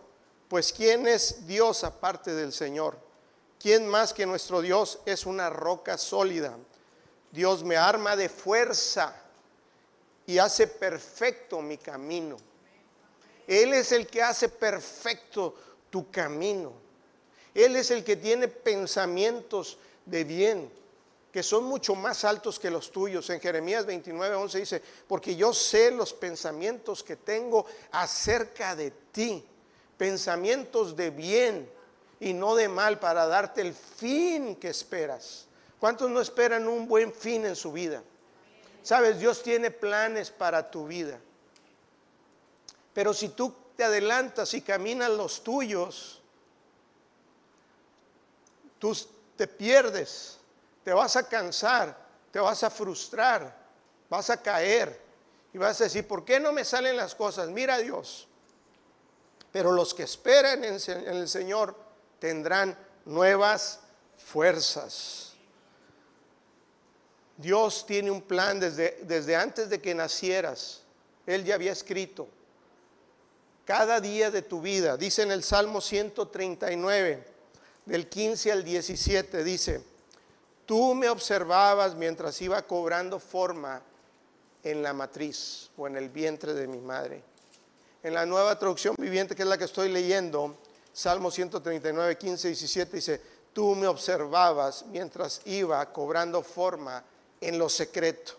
Pues 0.49 0.73
¿quién 0.73 1.07
es 1.07 1.47
Dios 1.47 1.85
aparte 1.85 2.35
del 2.35 2.53
Señor? 2.53 3.06
¿Quién 3.61 3.89
más 3.89 4.13
que 4.13 4.27
nuestro 4.27 4.61
Dios 4.61 5.01
es 5.07 5.27
una 5.27 5.51
roca 5.51 5.97
sólida? 5.99 6.57
Dios 7.33 7.65
me 7.65 7.77
arma 7.77 8.17
de 8.17 8.29
fuerza 8.29 9.15
y 10.27 10.39
hace 10.39 10.67
perfecto 10.67 11.61
mi 11.63 11.79
camino. 11.79 12.37
Él 13.47 13.73
es 13.73 13.93
el 13.93 14.07
que 14.07 14.23
hace 14.23 14.49
perfecto 14.49 15.55
tu 15.91 16.11
camino. 16.11 16.73
Él 17.55 17.77
es 17.77 17.91
el 17.91 18.05
que 18.05 18.17
tiene 18.17 18.49
pensamientos 18.49 19.79
de 20.05 20.25
bien, 20.25 20.71
que 21.33 21.43
son 21.43 21.65
mucho 21.65 21.95
más 21.95 22.25
altos 22.25 22.59
que 22.59 22.71
los 22.71 22.91
tuyos. 22.91 23.31
En 23.31 23.41
Jeremías 23.41 23.87
29, 23.87 24.35
11 24.35 24.59
dice, 24.59 24.83
porque 25.09 25.37
yo 25.37 25.55
sé 25.55 25.91
los 25.91 26.13
pensamientos 26.13 27.03
que 27.03 27.17
tengo 27.17 27.65
acerca 27.93 28.77
de 28.77 28.91
ti, 28.91 29.45
pensamientos 29.97 30.97
de 30.97 31.11
bien 31.11 31.76
y 32.21 32.33
no 32.33 32.55
de 32.55 32.69
mal 32.69 32.99
para 32.99 33.27
darte 33.27 33.61
el 33.61 33.75
fin 33.75 34.57
que 34.57 34.69
esperas. 34.69 35.47
¿Cuántos 35.79 36.11
no 36.11 36.21
esperan 36.21 36.67
un 36.69 36.89
buen 36.89 37.13
fin 37.13 37.45
en 37.45 37.57
su 37.57 37.73
vida? 37.73 38.03
Sabes, 38.83 39.19
Dios 39.19 39.43
tiene 39.43 39.71
planes 39.71 40.31
para 40.31 40.71
tu 40.71 40.87
vida. 40.87 41.19
Pero 42.95 43.13
si 43.13 43.29
tú 43.31 43.55
te 43.77 43.85
adelantas 43.85 44.55
y 44.55 44.63
caminas 44.63 45.11
los 45.11 45.43
tuyos, 45.43 46.23
tú 48.79 48.97
te 49.37 49.47
pierdes, 49.47 50.39
te 50.83 50.93
vas 50.93 51.17
a 51.17 51.29
cansar, 51.29 51.97
te 52.31 52.41
vas 52.41 52.63
a 52.63 52.71
frustrar, 52.71 53.55
vas 54.09 54.31
a 54.31 54.41
caer 54.41 54.99
y 55.53 55.59
vas 55.59 55.81
a 55.81 55.85
decir, 55.85 56.07
¿por 56.07 56.25
qué 56.25 56.41
no 56.41 56.53
me 56.53 56.65
salen 56.65 56.97
las 56.97 57.15
cosas? 57.15 57.49
Mira 57.49 57.79
Dios. 57.79 58.29
Pero 59.53 59.73
los 59.73 59.93
que 59.93 60.05
esperan 60.05 60.65
en 60.65 60.75
el 61.07 61.29
Señor 61.29 61.86
tendrán 62.19 62.77
nuevas 63.05 63.81
fuerzas. 64.17 65.35
Dios 67.37 67.85
tiene 67.87 68.11
un 68.11 68.23
plan 68.23 68.59
desde, 68.59 68.99
desde 69.03 69.37
antes 69.37 69.69
de 69.69 69.81
que 69.81 69.95
nacieras. 69.95 70.83
Él 71.27 71.45
ya 71.45 71.55
había 71.55 71.73
escrito. 71.73 72.29
Cada 73.65 74.01
día 74.01 74.31
de 74.31 74.43
tu 74.43 74.61
vida, 74.61 74.97
dice 74.97 75.23
en 75.23 75.33
el 75.33 75.43
Salmo 75.43 75.81
139, 75.81 77.25
del 77.85 78.09
15 78.09 78.53
al 78.53 78.65
17, 78.65 79.45
dice, 79.45 79.83
tú 80.65 80.95
me 80.95 81.09
observabas 81.09 81.95
mientras 81.95 82.41
iba 82.41 82.63
cobrando 82.63 83.19
forma 83.19 83.83
en 84.63 84.83
la 84.83 84.93
matriz 84.93 85.71
o 85.77 85.87
en 85.87 85.97
el 85.97 86.09
vientre 86.09 86.55
de 86.55 86.67
mi 86.67 86.79
madre. 86.79 87.23
En 88.03 88.15
la 88.15 88.25
nueva 88.25 88.59
traducción 88.59 88.95
viviente, 88.99 89.35
que 89.35 89.43
es 89.43 89.49
la 89.49 89.59
que 89.59 89.65
estoy 89.65 89.89
leyendo, 89.89 90.57
Salmo 90.97 91.31
139, 91.31 92.17
15, 92.17 92.49
17, 92.49 92.97
dice, 92.97 93.21
tú 93.53 93.75
me 93.75 93.87
observabas 93.87 94.87
mientras 94.87 95.43
iba 95.45 95.93
cobrando 95.93 96.43
forma 96.43 97.05
en 97.39 97.59
lo 97.59 97.69
secreto, 97.69 98.33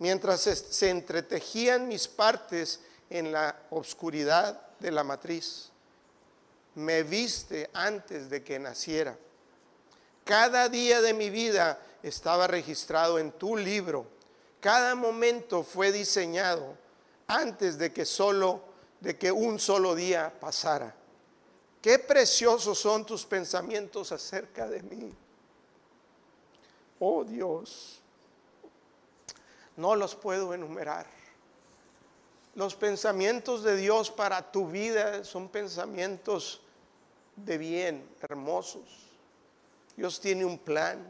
mientras 0.00 0.40
se 0.40 0.90
entretejían 0.90 1.86
mis 1.86 2.08
partes 2.08 2.80
en 3.08 3.30
la 3.30 3.56
oscuridad 3.70 4.60
de 4.80 4.90
la 4.90 5.04
matriz. 5.04 5.70
Me 6.74 7.04
viste 7.04 7.70
antes 7.72 8.28
de 8.28 8.42
que 8.42 8.58
naciera. 8.58 9.16
Cada 10.24 10.68
día 10.68 11.00
de 11.00 11.14
mi 11.14 11.30
vida 11.30 11.78
estaba 12.02 12.48
registrado 12.48 13.16
en 13.20 13.30
tu 13.30 13.56
libro. 13.56 14.06
Cada 14.58 14.96
momento 14.96 15.62
fue 15.62 15.92
diseñado 15.92 16.76
antes 17.28 17.78
de 17.78 17.92
que 17.92 18.04
solo 18.04 18.60
de 18.98 19.16
que 19.16 19.30
un 19.30 19.60
solo 19.60 19.94
día 19.94 20.34
pasara. 20.40 20.96
Qué 21.82 21.98
preciosos 21.98 22.78
son 22.78 23.06
tus 23.06 23.24
pensamientos 23.24 24.12
acerca 24.12 24.68
de 24.68 24.82
mí. 24.82 25.14
Oh 26.98 27.24
Dios, 27.24 28.00
no 29.76 29.96
los 29.96 30.14
puedo 30.14 30.52
enumerar. 30.52 31.06
Los 32.54 32.74
pensamientos 32.74 33.62
de 33.62 33.76
Dios 33.76 34.10
para 34.10 34.52
tu 34.52 34.68
vida 34.68 35.24
son 35.24 35.48
pensamientos 35.48 36.60
de 37.36 37.56
bien, 37.56 38.08
hermosos. 38.20 38.82
Dios 39.96 40.20
tiene 40.20 40.44
un 40.44 40.58
plan. 40.58 41.02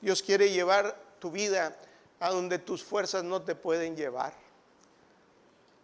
Dios 0.00 0.22
quiere 0.22 0.50
llevar 0.50 0.98
tu 1.18 1.30
vida 1.30 1.76
a 2.20 2.30
donde 2.30 2.58
tus 2.58 2.82
fuerzas 2.82 3.24
no 3.24 3.42
te 3.42 3.54
pueden 3.54 3.96
llevar. 3.96 4.32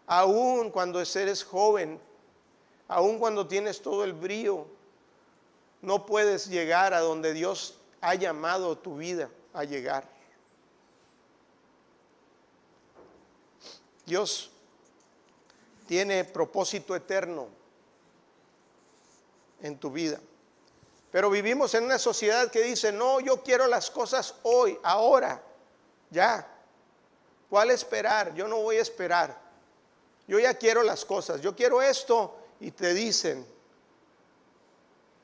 Aún 0.06 0.70
cuando 0.70 1.00
eres 1.00 1.44
joven, 1.44 2.00
aun 2.88 3.18
cuando 3.18 3.46
tienes 3.46 3.80
todo 3.80 4.04
el 4.04 4.12
brío, 4.12 4.66
no 5.82 6.06
puedes 6.06 6.48
llegar 6.48 6.94
a 6.94 7.00
donde 7.00 7.32
Dios 7.32 7.78
ha 8.00 8.14
llamado 8.14 8.76
tu 8.76 8.96
vida 8.96 9.30
a 9.52 9.64
llegar. 9.64 10.08
Dios 14.06 14.50
tiene 15.86 16.24
propósito 16.24 16.94
eterno 16.94 17.48
en 19.62 19.78
tu 19.78 19.90
vida. 19.90 20.20
Pero 21.10 21.30
vivimos 21.30 21.74
en 21.74 21.84
una 21.84 21.98
sociedad 21.98 22.50
que 22.50 22.62
dice, 22.62 22.92
no, 22.92 23.20
yo 23.20 23.42
quiero 23.42 23.66
las 23.66 23.90
cosas 23.90 24.34
hoy, 24.42 24.78
ahora, 24.82 25.42
ya. 26.10 26.46
¿Cuál 27.48 27.70
esperar? 27.70 28.34
Yo 28.34 28.48
no 28.48 28.60
voy 28.60 28.76
a 28.76 28.82
esperar. 28.82 29.38
Yo 30.26 30.38
ya 30.38 30.54
quiero 30.54 30.82
las 30.82 31.04
cosas. 31.04 31.40
Yo 31.40 31.54
quiero 31.54 31.80
esto 31.80 32.34
y 32.60 32.70
te 32.70 32.94
dicen, 32.94 33.46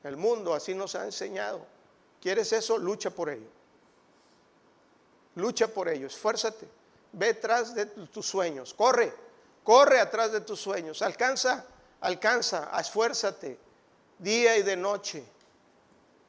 el 0.03 0.17
mundo 0.17 0.53
así 0.53 0.73
nos 0.73 0.95
ha 0.95 1.05
enseñado, 1.05 1.65
¿quieres 2.21 2.51
eso? 2.53 2.77
Lucha 2.77 3.09
por 3.09 3.29
ello. 3.29 3.49
Lucha 5.35 5.67
por 5.67 5.87
ello, 5.87 6.07
esfuérzate, 6.07 6.67
ve 7.13 7.33
tras 7.35 7.73
de 7.73 7.85
tus 7.85 8.25
sueños, 8.25 8.73
corre, 8.73 9.13
corre 9.63 9.99
atrás 9.99 10.31
de 10.31 10.41
tus 10.41 10.59
sueños, 10.59 11.01
alcanza, 11.01 11.65
alcanza, 12.01 12.69
esfuérzate 12.79 13.57
día 14.21 14.57
y 14.57 14.63
de 14.63 14.75
noche 14.75 15.23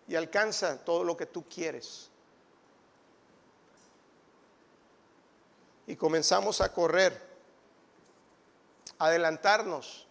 y 0.09 0.15
alcanza 0.15 0.79
todo 0.85 1.05
lo 1.05 1.17
que 1.17 1.27
tú 1.27 1.45
quieres. 1.49 2.09
Y 5.87 5.97
comenzamos 5.97 6.61
a 6.61 6.73
correr, 6.73 7.21
adelantarnos 8.99 10.07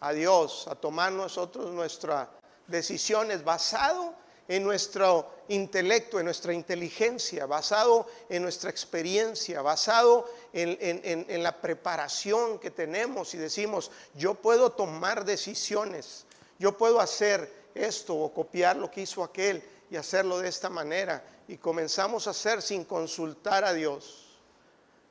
a 0.00 0.12
Dios, 0.12 0.66
a 0.68 0.74
tomar 0.74 1.12
nosotros 1.12 1.70
nuestras 1.72 2.28
decisiones 2.66 3.44
basado 3.44 4.14
en 4.48 4.64
nuestro 4.64 5.30
intelecto, 5.48 6.18
en 6.18 6.24
nuestra 6.24 6.52
inteligencia, 6.52 7.46
basado 7.46 8.08
en 8.28 8.42
nuestra 8.42 8.68
experiencia, 8.68 9.62
basado 9.62 10.28
en, 10.52 11.42
la 11.42 11.60
preparación 11.60 12.58
que 12.58 12.72
tenemos 12.72 13.32
y 13.34 13.38
decimos, 13.38 13.92
yo 14.14 14.34
puedo 14.34 14.72
tomar 14.72 15.24
decisiones, 15.24 16.24
yo 16.58 16.76
puedo 16.76 17.00
hacer 17.00 17.52
esto 17.76 18.16
o 18.16 18.34
copiar 18.34 18.76
lo 18.76 18.90
que 18.90 19.02
hizo 19.02 19.22
aquel 19.22 19.62
y 19.88 19.96
hacerlo 19.96 20.40
de 20.40 20.48
esta 20.48 20.68
manera. 20.68 21.22
Y 21.46 21.56
comenzamos 21.56 22.26
a 22.26 22.30
hacer 22.30 22.60
sin 22.60 22.84
consultar 22.84 23.64
a 23.64 23.72
Dios. 23.72 24.36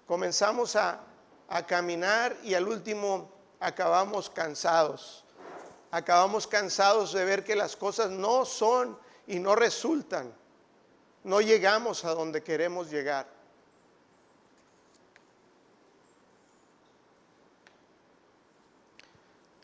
Comenzamos 0.06 0.76
a, 0.76 1.00
a 1.48 1.66
caminar 1.66 2.36
y 2.44 2.56
al 2.56 2.68
último 2.68 3.39
acabamos 3.60 4.30
cansados. 4.30 5.24
Acabamos 5.92 6.48
cansados 6.48 7.14
de 7.14 7.26
ver 7.26 7.44
que 7.44 7.56
las 7.56 7.76
cosas 7.76 8.12
no 8.12 8.46
son 8.46 8.98
y 9.28 9.40
no 9.40 9.56
resultan. 9.56 10.34
No 11.24 11.42
llegamos 11.42 12.06
a 12.06 12.14
donde 12.14 12.44
queremos 12.44 12.90
llegar. 12.90 13.28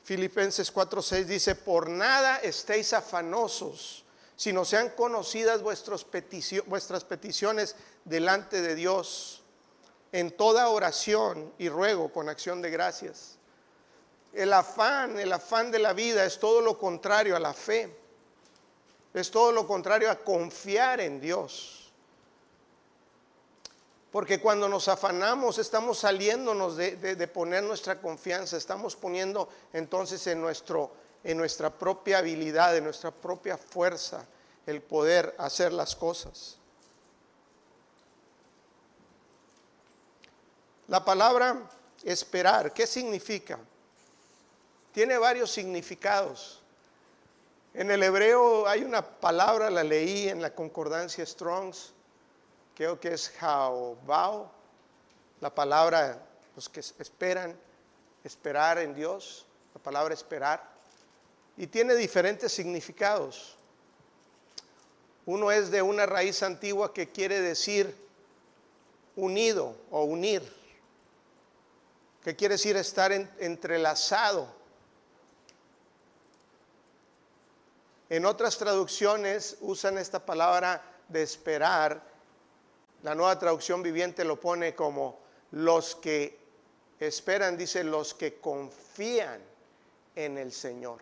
Filipenses 0.03 0.71
4:6 0.71 1.25
dice, 1.25 1.55
por 1.55 1.89
nada 1.89 2.37
estéis 2.37 2.93
afanosos, 2.93 4.03
sino 4.35 4.63
sean 4.63 4.89
conocidas 4.89 5.63
vuestras 5.63 7.03
peticiones 7.03 7.75
delante 8.03 8.61
de 8.61 8.75
Dios 8.75 9.41
en 10.11 10.35
toda 10.37 10.69
oración 10.69 11.51
y 11.57 11.69
ruego 11.69 12.11
con 12.11 12.29
acción 12.29 12.61
de 12.61 12.69
gracias 12.69 13.39
el 14.35 14.51
afán, 14.51 15.17
el 15.17 15.31
afán 15.31 15.71
de 15.71 15.79
la 15.79 15.93
vida 15.93 16.25
es 16.25 16.37
todo 16.39 16.59
lo 16.59 16.77
contrario 16.77 17.35
a 17.35 17.39
la 17.39 17.53
fe. 17.53 17.95
Es 19.13 19.31
todo 19.31 19.53
lo 19.53 19.65
contrario 19.65 20.11
a 20.11 20.15
confiar 20.15 20.99
en 20.99 21.21
Dios. 21.21 21.89
Porque 24.11 24.41
cuando 24.41 24.67
nos 24.67 24.89
afanamos 24.89 25.57
estamos 25.57 25.99
saliéndonos 25.99 26.75
de, 26.75 27.29
poner 27.33 27.63
nuestra 27.63 28.01
confianza, 28.01 28.57
estamos 28.57 28.95
poniendo 28.95 29.47
entonces 29.71 30.25
en, 30.27 30.41
nuestro, 30.41 30.91
en 31.23 31.37
nuestra 31.37 31.69
propia 31.69 32.17
habilidad, 32.17 32.75
en 32.75 32.83
nuestra 32.83 33.11
propia 33.11 33.57
fuerza, 33.57 34.25
el 34.65 34.81
poder 34.81 35.33
hacer 35.37 35.71
las 35.71 35.95
cosas. 35.95 36.57
La 40.87 41.03
palabra 41.03 41.69
esperar, 42.03 42.73
¿qué 42.73 42.85
significa? 42.85 43.59
Tiene 44.95 45.17
varios 45.17 45.51
significados. 45.51 46.61
En 47.73 47.91
el 47.91 48.01
hebreo 48.01 48.65
hay 48.65 48.85
una 48.85 49.01
palabra, 49.01 49.69
la 49.69 49.83
leí 49.83 50.29
en 50.29 50.41
la 50.41 50.55
concordancia 50.55 51.25
Strongs, 51.25 51.91
creo 52.73 52.97
que 52.97 53.09
es 53.09 53.29
jaobao, 53.31 54.49
la 55.41 55.53
palabra, 55.53 56.25
los 56.55 56.69
que 56.69 56.79
esperan, 56.79 57.59
esperar 58.23 58.77
en 58.77 58.95
Dios, 58.95 59.45
la 59.73 59.83
palabra 59.83 60.13
esperar, 60.13 60.63
y 61.57 61.67
tiene 61.67 61.95
diferentes 61.95 62.53
significados. 62.53 63.57
Uno 65.25 65.51
es 65.51 65.71
de 65.71 65.81
una 65.81 66.05
raíz 66.05 66.41
antigua 66.41 66.93
que 66.93 67.11
quiere 67.11 67.41
decir 67.41 67.93
unido 69.17 69.75
o 69.91 70.05
unir, 70.05 70.41
que 72.23 72.33
quiere 72.37 72.53
decir 72.53 72.77
estar 72.77 73.11
entrelazado. 73.11 74.63
En 78.09 78.25
otras 78.25 78.57
traducciones 78.57 79.57
usan 79.61 79.97
esta 79.97 80.23
palabra 80.23 80.81
de 81.07 81.23
esperar. 81.23 82.01
La 83.01 83.15
nueva 83.15 83.37
traducción 83.39 83.81
viviente 83.81 84.23
lo 84.23 84.39
pone 84.39 84.75
como 84.75 85.19
los 85.51 85.95
que 85.95 86.39
esperan, 86.99 87.57
dice 87.57 87.83
los 87.83 88.13
que 88.13 88.39
confían 88.39 89.41
en 90.15 90.37
el 90.37 90.51
Señor. 90.51 90.99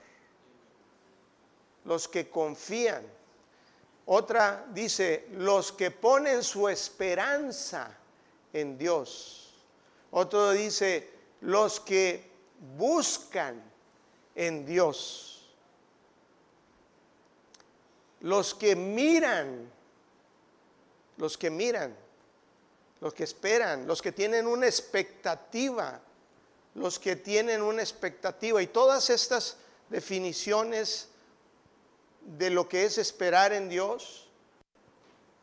Los 1.85 2.07
que 2.07 2.29
confían. 2.29 3.03
Otra 4.05 4.65
dice, 4.69 5.27
los 5.31 5.71
que 5.71 5.91
ponen 5.91 6.43
su 6.43 6.67
esperanza 6.67 7.97
en 8.51 8.77
Dios. 8.77 9.53
Otro 10.11 10.51
dice, 10.51 11.09
los 11.41 11.79
que 11.79 12.29
buscan 12.77 13.61
en 14.35 14.65
Dios. 14.65 15.32
Los 18.23 18.55
que 18.55 18.75
miran, 18.75 19.71
los 21.17 21.37
que 21.37 21.49
miran, 21.49 21.95
los 22.99 23.13
que 23.13 23.25
esperan, 23.25 23.85
los 23.85 24.01
que 24.01 24.11
tienen 24.11 24.47
una 24.47 24.65
expectativa, 24.65 26.01
los 26.75 26.99
que 26.99 27.17
tienen 27.17 27.61
una 27.61 27.81
expectativa. 27.81 28.61
Y 28.61 28.67
todas 28.67 29.09
estas 29.09 29.57
definiciones 29.89 31.09
de 32.21 32.49
lo 32.49 32.67
que 32.67 32.85
es 32.85 32.97
esperar 32.97 33.53
en 33.53 33.69
Dios 33.69 34.27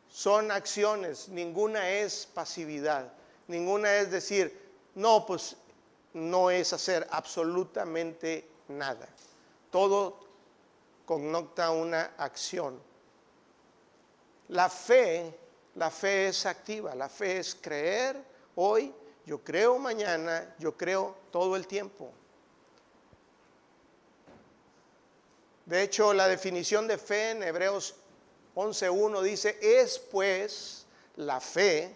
son 0.09 0.51
acciones, 0.51 1.29
ninguna 1.29 1.89
es 1.89 2.27
pasividad, 2.33 3.13
ninguna 3.47 3.95
es 3.95 4.11
decir, 4.11 4.59
no, 4.95 5.25
pues 5.25 5.55
no 6.13 6.49
es 6.49 6.73
hacer 6.73 7.07
absolutamente 7.11 8.45
nada. 8.67 9.07
Todo 9.71 10.30
connota 11.11 11.71
una 11.71 12.13
acción. 12.17 12.81
La 14.47 14.69
fe, 14.69 15.37
la 15.75 15.91
fe 15.91 16.29
es 16.29 16.45
activa, 16.45 16.95
la 16.95 17.09
fe 17.09 17.39
es 17.39 17.53
creer 17.53 18.15
hoy, 18.55 18.95
yo 19.25 19.43
creo 19.43 19.77
mañana, 19.77 20.55
yo 20.57 20.77
creo 20.77 21.17
todo 21.29 21.57
el 21.57 21.67
tiempo. 21.67 22.13
De 25.65 25.83
hecho, 25.83 26.13
la 26.13 26.29
definición 26.29 26.87
de 26.87 26.97
fe 26.97 27.31
en 27.31 27.43
Hebreos 27.43 27.93
11.1 28.55 29.21
dice, 29.21 29.59
es 29.61 29.99
pues 29.99 30.85
la 31.17 31.41
fe, 31.41 31.93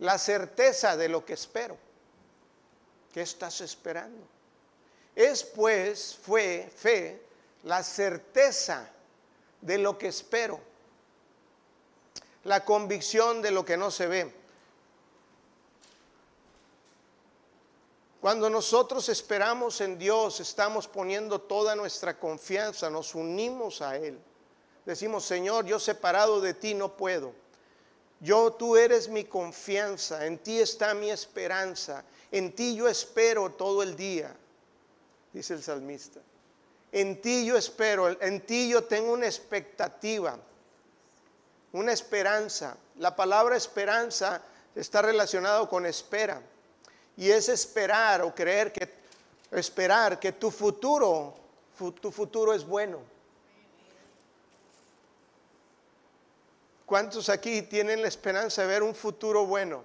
la 0.00 0.18
certeza 0.18 0.98
de 0.98 1.08
lo 1.08 1.24
que 1.24 1.32
espero. 1.32 1.78
¿Qué 3.10 3.22
estás 3.22 3.62
esperando? 3.62 4.22
Es 5.16 5.42
pues, 5.42 6.14
fue 6.22 6.70
fe, 6.76 7.26
la 7.64 7.82
certeza 7.82 8.90
de 9.60 9.78
lo 9.78 9.98
que 9.98 10.08
espero, 10.08 10.60
la 12.44 12.64
convicción 12.64 13.42
de 13.42 13.50
lo 13.50 13.64
que 13.64 13.76
no 13.76 13.90
se 13.90 14.06
ve. 14.06 14.34
Cuando 18.20 18.50
nosotros 18.50 19.08
esperamos 19.08 19.80
en 19.80 19.98
Dios, 19.98 20.40
estamos 20.40 20.88
poniendo 20.88 21.40
toda 21.40 21.76
nuestra 21.76 22.18
confianza, 22.18 22.90
nos 22.90 23.14
unimos 23.14 23.80
a 23.80 23.96
Él. 23.96 24.18
Decimos, 24.84 25.24
Señor, 25.24 25.66
yo 25.66 25.78
separado 25.78 26.40
de 26.40 26.54
ti 26.54 26.74
no 26.74 26.96
puedo. 26.96 27.32
Yo, 28.20 28.52
tú 28.52 28.76
eres 28.76 29.08
mi 29.08 29.24
confianza, 29.24 30.26
en 30.26 30.38
ti 30.38 30.58
está 30.58 30.94
mi 30.94 31.10
esperanza, 31.10 32.04
en 32.32 32.52
ti 32.52 32.74
yo 32.74 32.88
espero 32.88 33.52
todo 33.52 33.82
el 33.84 33.94
día, 33.94 34.34
dice 35.32 35.54
el 35.54 35.62
salmista. 35.62 36.20
En 36.92 37.20
ti 37.20 37.44
yo 37.44 37.56
espero, 37.56 38.20
en 38.20 38.40
ti 38.40 38.70
yo 38.70 38.84
tengo 38.84 39.12
una 39.12 39.26
expectativa, 39.26 40.38
una 41.72 41.92
esperanza. 41.92 42.76
La 42.96 43.14
palabra 43.14 43.56
esperanza 43.56 44.42
está 44.74 45.02
relacionado 45.02 45.68
con 45.68 45.84
espera. 45.86 46.40
Y 47.16 47.30
es 47.30 47.48
esperar 47.48 48.22
o 48.22 48.34
creer 48.34 48.72
que 48.72 48.98
esperar 49.50 50.20
que 50.20 50.32
tu 50.32 50.50
futuro, 50.50 51.34
tu 52.00 52.10
futuro 52.10 52.54
es 52.54 52.64
bueno. 52.64 53.00
¿Cuántos 56.86 57.28
aquí 57.28 57.62
tienen 57.62 58.00
la 58.00 58.08
esperanza 58.08 58.62
de 58.62 58.68
ver 58.68 58.82
un 58.82 58.94
futuro 58.94 59.44
bueno? 59.44 59.82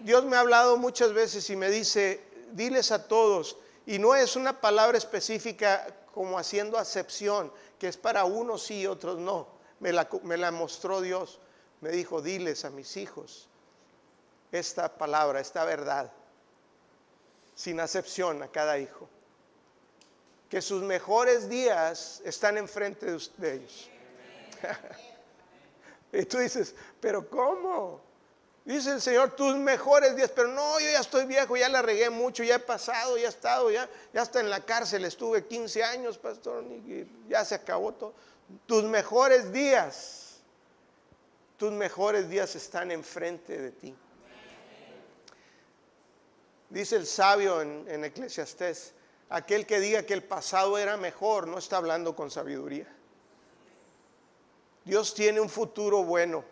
Dios 0.00 0.24
me 0.24 0.36
ha 0.36 0.40
hablado 0.40 0.76
muchas 0.76 1.12
veces 1.12 1.48
y 1.50 1.56
me 1.56 1.70
dice, 1.70 2.20
diles 2.52 2.90
a 2.90 3.06
todos, 3.06 3.56
y 3.86 3.98
no 3.98 4.14
es 4.14 4.36
una 4.36 4.60
palabra 4.60 4.98
específica 4.98 5.86
como 6.12 6.38
haciendo 6.38 6.78
acepción, 6.78 7.52
que 7.78 7.88
es 7.88 7.96
para 7.96 8.24
unos 8.24 8.64
sí 8.64 8.80
y 8.80 8.86
otros 8.86 9.18
no. 9.18 9.48
Me 9.78 9.92
la, 9.92 10.08
me 10.22 10.36
la 10.36 10.50
mostró 10.50 11.00
Dios. 11.00 11.40
Me 11.80 11.90
dijo, 11.90 12.20
diles 12.20 12.64
a 12.64 12.70
mis 12.70 12.96
hijos 12.96 13.48
esta 14.52 14.96
palabra, 14.98 15.40
esta 15.40 15.64
verdad 15.64 16.12
sin 17.60 17.78
acepción 17.78 18.42
a 18.42 18.48
cada 18.48 18.78
hijo. 18.78 19.06
Que 20.48 20.62
sus 20.62 20.82
mejores 20.82 21.48
días 21.50 22.22
están 22.24 22.56
enfrente 22.56 23.04
de, 23.36 23.54
ellos. 23.54 23.90
y 26.12 26.24
tú 26.24 26.38
dices, 26.38 26.74
pero 27.00 27.28
¿cómo? 27.28 28.00
Dice 28.64 28.92
el 28.92 29.00
Señor, 29.00 29.30
tus 29.36 29.56
mejores 29.56 30.14
días, 30.14 30.30
pero 30.34 30.48
no, 30.48 30.78
yo 30.80 30.90
ya 30.90 31.00
estoy 31.00 31.24
viejo, 31.24 31.56
ya 31.56 31.68
la 31.68 31.80
regué 31.80 32.10
mucho, 32.10 32.44
ya 32.44 32.56
he 32.56 32.58
pasado, 32.58 33.16
ya 33.16 33.26
he 33.26 33.28
estado, 33.28 33.70
ya, 33.70 33.88
ya 34.12 34.20
hasta 34.20 34.40
en 34.40 34.50
la 34.50 34.60
cárcel 34.60 35.04
estuve 35.04 35.46
15 35.46 35.82
años, 35.82 36.18
pastor, 36.18 36.64
y 36.64 37.06
ya 37.28 37.44
se 37.44 37.54
acabó 37.54 37.92
todo. 37.94 38.12
Tus 38.66 38.84
mejores 38.84 39.50
días, 39.52 40.40
tus 41.56 41.72
mejores 41.72 42.28
días 42.28 42.54
están 42.54 42.90
enfrente 42.90 43.56
de 43.56 43.70
ti. 43.70 43.96
Dice 46.68 46.96
el 46.96 47.06
sabio 47.06 47.62
en, 47.62 47.86
en 47.88 48.04
Eclesiastés, 48.04 48.92
aquel 49.30 49.66
que 49.66 49.80
diga 49.80 50.04
que 50.04 50.12
el 50.14 50.22
pasado 50.22 50.76
era 50.76 50.96
mejor 50.98 51.48
no 51.48 51.58
está 51.58 51.78
hablando 51.78 52.14
con 52.14 52.30
sabiduría. 52.30 52.86
Dios 54.84 55.14
tiene 55.14 55.40
un 55.40 55.48
futuro 55.48 56.04
bueno. 56.04 56.44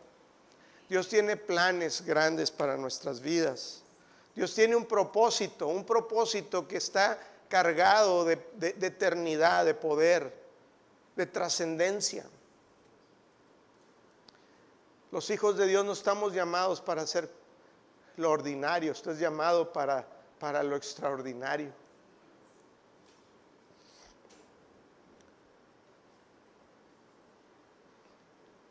Dios 0.88 1.08
tiene 1.08 1.36
planes 1.36 2.04
grandes 2.04 2.50
para 2.50 2.76
nuestras 2.76 3.20
vidas. 3.20 3.82
Dios 4.34 4.54
tiene 4.54 4.74
un 4.74 4.86
propósito, 4.86 5.66
un 5.66 5.84
propósito 5.84 6.66
que 6.66 6.76
está 6.76 7.18
cargado 7.48 8.24
de, 8.24 8.38
eternidad, 8.60 9.64
de 9.64 9.74
poder, 9.74 10.32
de 11.16 11.26
trascendencia. 11.26 12.24
Los 15.10 15.28
hijos 15.30 15.56
de 15.56 15.66
Dios 15.66 15.84
no 15.84 15.92
estamos 15.92 16.32
llamados 16.32 16.80
para 16.80 17.06
ser 17.06 17.30
lo 18.16 18.30
ordinario, 18.30 18.92
esto 18.92 19.10
es 19.10 19.18
llamado 19.18 19.72
para, 19.72 20.06
para 20.38 20.62
lo 20.62 20.76
extraordinario. 20.76 21.72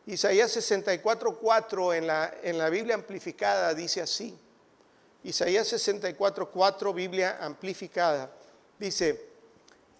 Isaías 0.07 0.55
64.4 0.55 1.97
en 1.97 2.07
la, 2.07 2.33
en 2.41 2.57
la 2.57 2.69
Biblia 2.69 2.95
amplificada 2.95 3.73
dice 3.73 4.01
así. 4.01 4.37
Isaías 5.23 5.71
64.4, 5.73 6.93
Biblia 6.93 7.37
amplificada, 7.41 8.31
dice, 8.79 9.27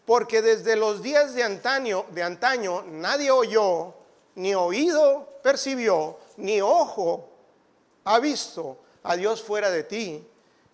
porque 0.06 0.41
desde 0.41 0.78
los 0.78 1.02
días 1.02 1.34
de 1.34 1.43
antaño, 1.43 2.06
de 2.12 2.24
antaño 2.24 2.84
nadie 2.84 3.30
oyó, 3.30 3.93
ni 4.36 4.56
oído 4.56 5.28
percibió, 5.43 6.17
ni 6.38 6.62
ojo 6.62 7.30
ha 8.06 8.20
visto 8.20 8.78
a 9.04 9.17
Dios 9.17 9.43
fuera 9.43 9.70
de 9.70 9.84
ti, 9.84 10.26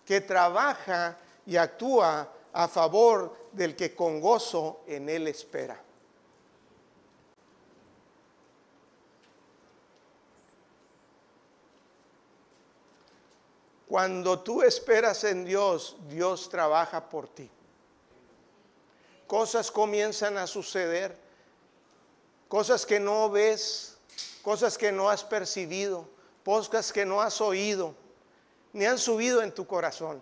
que 0.06 0.20
trabaja 0.20 1.18
y 1.44 1.56
actúa 1.56 2.32
a 2.52 2.68
favor 2.68 3.34
del 3.50 3.74
que 3.74 3.96
con 3.96 4.20
gozo 4.20 4.82
en 4.86 5.08
Él 5.08 5.26
espera. 5.26 5.83
Cuando 13.94 14.40
tú 14.40 14.60
esperas 14.60 15.22
en 15.22 15.44
Dios, 15.44 15.94
Dios 16.08 16.48
trabaja 16.48 17.08
por 17.08 17.28
ti. 17.28 17.48
Cosas 19.28 19.70
comienzan 19.70 20.36
a 20.36 20.48
suceder, 20.48 21.16
cosas 22.48 22.84
que 22.84 22.98
no 22.98 23.30
ves, 23.30 23.96
cosas 24.42 24.76
que 24.76 24.90
no 24.90 25.08
has 25.08 25.22
percibido, 25.22 26.08
podcasts 26.42 26.92
que 26.92 27.06
no 27.06 27.22
has 27.22 27.40
oído, 27.40 27.94
ni 28.72 28.84
han 28.84 28.98
subido 28.98 29.40
en 29.40 29.52
tu 29.52 29.64
corazón. 29.64 30.20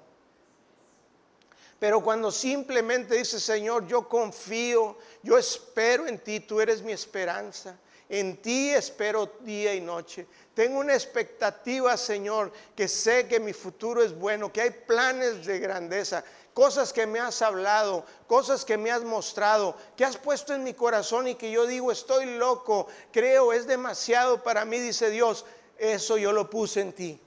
Pero 1.78 2.02
cuando 2.02 2.30
simplemente 2.30 3.14
dices, 3.14 3.42
Señor, 3.42 3.86
yo 3.86 4.06
confío, 4.06 4.98
yo 5.22 5.38
espero 5.38 6.06
en 6.06 6.18
ti, 6.18 6.40
tú 6.40 6.60
eres 6.60 6.82
mi 6.82 6.92
esperanza. 6.92 7.78
En 8.12 8.36
ti 8.42 8.68
espero 8.68 9.38
día 9.40 9.74
y 9.74 9.80
noche. 9.80 10.26
Tengo 10.52 10.80
una 10.80 10.92
expectativa, 10.92 11.96
Señor, 11.96 12.52
que 12.76 12.86
sé 12.86 13.26
que 13.26 13.40
mi 13.40 13.54
futuro 13.54 14.02
es 14.02 14.14
bueno, 14.14 14.52
que 14.52 14.60
hay 14.60 14.70
planes 14.70 15.46
de 15.46 15.58
grandeza, 15.58 16.22
cosas 16.52 16.92
que 16.92 17.06
me 17.06 17.20
has 17.20 17.40
hablado, 17.40 18.04
cosas 18.26 18.66
que 18.66 18.76
me 18.76 18.90
has 18.90 19.02
mostrado, 19.02 19.74
que 19.96 20.04
has 20.04 20.18
puesto 20.18 20.52
en 20.52 20.62
mi 20.62 20.74
corazón 20.74 21.26
y 21.26 21.36
que 21.36 21.50
yo 21.50 21.66
digo, 21.66 21.90
estoy 21.90 22.26
loco, 22.36 22.86
creo, 23.10 23.54
es 23.54 23.66
demasiado 23.66 24.42
para 24.42 24.66
mí, 24.66 24.78
dice 24.78 25.08
Dios. 25.08 25.46
Eso 25.78 26.18
yo 26.18 26.32
lo 26.32 26.50
puse 26.50 26.82
en 26.82 26.92
ti. 26.92 27.18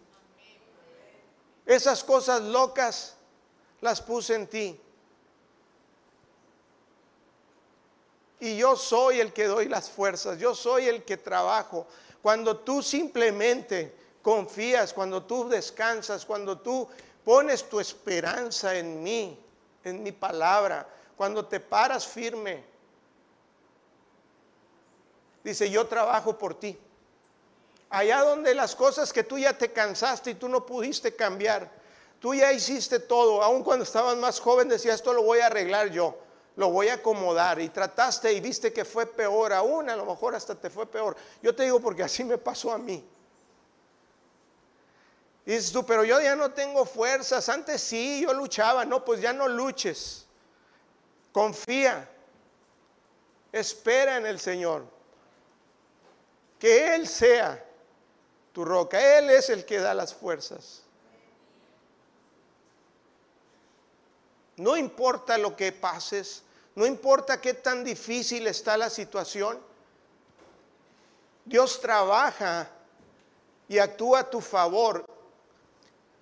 Esas 1.66 2.04
cosas 2.04 2.44
locas 2.44 3.16
las 3.82 4.04
puse 4.04 4.36
en 4.36 4.46
ti. 4.46 4.80
Y 8.40 8.58
yo 8.58 8.76
soy 8.76 9.20
el 9.20 9.34
que 9.34 9.46
doy 9.46 9.68
las 9.68 9.90
fuerzas, 9.90 10.38
yo 10.40 10.54
soy 10.54 10.88
el 10.88 11.04
que 11.04 11.18
trabajo. 11.18 11.88
Cuando 12.22 12.58
tú 12.58 12.82
simplemente 12.82 13.96
confías, 14.22 14.94
cuando 14.94 15.24
tú 15.24 15.48
descansas, 15.48 16.26
cuando 16.26 16.60
tú 16.60 16.88
pones 17.24 17.70
tu 17.70 17.80
esperanza 17.80 18.76
en 18.76 19.02
mí, 19.02 19.40
en 19.84 20.04
mi 20.04 20.12
palabra, 20.12 20.88
cuando 21.16 21.46
te 21.46 21.60
paras 21.60 22.06
firme, 22.06 22.64
dice, 25.44 25.70
yo 25.70 25.88
trabajo 25.88 26.38
por 26.38 26.60
ti. 26.60 26.78
Allá 27.90 28.22
donde 28.22 28.54
las 28.54 28.76
cosas 28.76 29.14
que 29.14 29.24
tú 29.24 29.38
ya 29.38 29.58
te 29.58 29.72
cansaste 29.72 30.32
y 30.32 30.36
tú 30.36 30.50
no 30.50 30.66
pudiste 30.66 31.16
cambiar, 31.16 31.72
Tú 32.26 32.34
ya 32.34 32.52
hiciste 32.52 33.00
todo, 33.00 33.44
aun 33.44 33.64
cuando 33.64 33.84
estabas 33.84 34.18
más 34.18 34.40
joven 34.40 34.68
decías, 34.68 34.96
esto 34.96 35.14
lo 35.14 35.22
voy 35.22 35.42
a 35.42 35.46
arreglar 35.46 35.92
yo, 35.92 36.18
lo 36.56 36.70
voy 36.70 36.90
a 36.90 36.96
acomodar. 36.96 37.60
Y 37.60 37.70
trataste 37.70 38.32
y 38.34 38.40
viste 38.40 38.72
que 38.72 38.86
fue 38.86 39.06
peor, 39.06 39.54
aún 39.54 39.90
a 39.90 39.96
lo 39.96 40.06
mejor 40.06 40.36
hasta 40.36 40.56
te 40.56 40.70
fue 40.70 40.86
peor. 40.86 41.16
Yo 41.42 41.56
te 41.56 41.64
digo 41.64 41.80
porque 41.80 42.04
así 42.04 42.24
me 42.24 42.38
pasó 42.38 42.72
a 42.72 42.78
mí. 42.78 43.08
dices 45.46 45.72
tú, 45.72 45.86
pero 45.86 46.04
yo 46.04 46.22
ya 46.22 46.36
no 46.36 46.52
tengo 46.52 46.86
fuerzas, 46.86 47.48
antes 47.50 47.82
sí, 47.82 48.22
yo 48.22 48.34
luchaba, 48.34 48.86
no, 48.86 49.04
pues 49.06 49.22
ya 49.22 49.32
no 49.32 49.48
luches, 49.48 50.26
confía, 51.32 52.10
espera 53.52 54.18
en 54.18 54.26
el 54.26 54.40
Señor, 54.40 54.86
que 56.58 56.96
Él 56.96 57.08
sea 57.08 57.64
tu 58.54 58.66
roca, 58.66 59.18
Él 59.18 59.30
es 59.30 59.50
el 59.50 59.66
que 59.66 59.80
da 59.80 59.94
las 59.94 60.14
fuerzas. 60.14 60.82
No 64.58 64.78
importa 64.78 65.38
lo 65.38 65.56
que 65.56 65.72
pases, 65.72 66.45
no 66.76 66.86
importa 66.86 67.40
qué 67.40 67.54
tan 67.54 67.84
difícil 67.84 68.48
está 68.48 68.76
la 68.76 68.90
situación, 68.90 69.58
Dios 71.46 71.80
trabaja 71.80 72.70
y 73.70 73.78
actúa 73.78 74.20
a 74.20 74.30
tu 74.30 74.42
favor. 74.42 75.06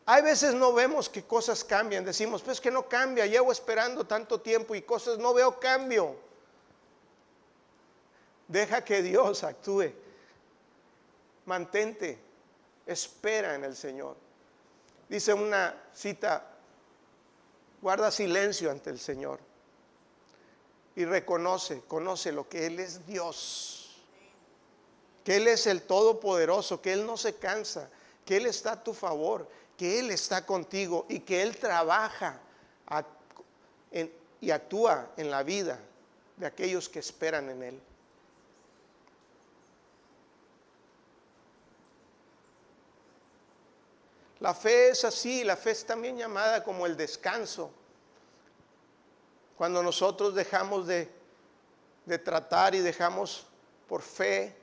Hay 0.05 0.21
veces 0.21 0.53
no 0.53 0.73
vemos 0.73 1.09
que 1.09 1.23
cosas 1.23 1.63
cambian, 1.63 2.05
decimos, 2.05 2.43
pues 2.43 2.61
que 2.61 2.69
no 2.69 2.87
cambia, 2.87 3.25
llevo 3.25 3.51
esperando 3.51 4.05
tanto 4.05 4.41
tiempo 4.41 4.75
y 4.75 4.83
cosas 4.83 5.17
no 5.17 5.33
veo 5.33 5.59
cambio. 5.59 6.15
Deja 8.47 8.83
que 8.83 9.01
Dios 9.01 9.43
actúe. 9.43 9.91
Mantente, 11.45 12.19
espera 12.85 13.55
en 13.55 13.63
el 13.63 13.75
Señor. 13.75 14.15
Dice 15.09 15.33
una 15.33 15.75
cita 15.93 16.47
guarda 17.81 18.11
silencio 18.11 18.69
ante 18.69 18.91
el 18.91 18.99
Señor 18.99 19.52
y 20.95 21.05
reconoce, 21.05 21.81
conoce 21.87 22.31
lo 22.31 22.47
que 22.47 22.67
Él 22.67 22.79
es 22.79 23.05
Dios, 23.07 23.95
que 25.23 25.37
Él 25.37 25.47
es 25.47 25.67
el 25.67 25.83
Todopoderoso, 25.83 26.81
que 26.81 26.93
Él 26.93 27.05
no 27.05 27.17
se 27.17 27.35
cansa, 27.35 27.89
que 28.25 28.37
Él 28.37 28.45
está 28.45 28.73
a 28.73 28.83
tu 28.83 28.93
favor, 28.93 29.47
que 29.77 29.99
Él 29.99 30.11
está 30.11 30.45
contigo 30.45 31.05
y 31.09 31.19
que 31.21 31.41
Él 31.41 31.57
trabaja 31.57 32.39
y 34.39 34.51
actúa 34.51 35.09
en 35.17 35.31
la 35.31 35.41
vida 35.43 35.79
de 36.37 36.45
aquellos 36.45 36.89
que 36.89 36.99
esperan 36.99 37.49
en 37.49 37.63
Él. 37.63 37.81
La 44.43 44.53
fe 44.53 44.89
es 44.89 45.05
así, 45.05 45.45
la 45.45 45.55
fe 45.55 45.71
es 45.71 45.85
también 45.85 46.17
llamada 46.17 46.65
como 46.65 46.85
el 46.85 46.97
descanso. 46.97 47.71
Cuando 49.57 49.83
nosotros 49.83 50.35
dejamos 50.35 50.87
de, 50.87 51.11
de 52.05 52.17
tratar 52.17 52.75
y 52.75 52.79
dejamos 52.79 53.45
por 53.87 54.01
fe, 54.01 54.55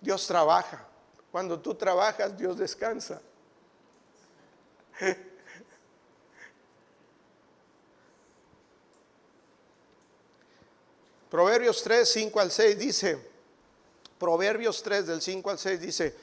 Dios 0.00 0.26
trabaja. 0.26 0.86
Cuando 1.30 1.60
tú 1.60 1.74
trabajas, 1.74 2.36
Dios 2.36 2.58
descansa. 2.58 3.22
Proverbios 11.30 11.82
3, 11.82 12.06
5 12.12 12.40
al 12.40 12.50
6 12.50 12.78
dice, 12.78 13.30
Proverbios 14.18 14.82
3 14.82 15.06
del 15.06 15.22
5 15.22 15.50
al 15.50 15.58
6 15.58 15.80
dice, 15.80 16.14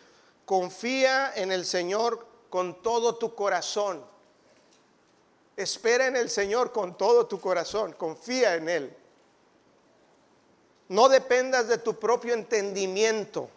Confía 0.45 1.33
en 1.35 1.51
el 1.51 1.65
Señor 1.65 2.27
con 2.51 2.83
todo 2.83 3.15
tu 3.15 3.33
corazón. 3.33 4.05
Espera 5.61 6.07
en 6.07 6.15
el 6.15 6.29
Señor 6.29 6.71
con 6.71 6.97
todo 6.97 7.25
tu 7.27 7.39
corazón. 7.39 7.93
Confía 7.93 8.55
en 8.55 8.69
Él. 8.69 8.97
No 10.87 11.09
dependas 11.09 11.67
de 11.67 11.77
tu 11.77 11.99
propio 11.99 12.33
entendimiento 12.33 13.49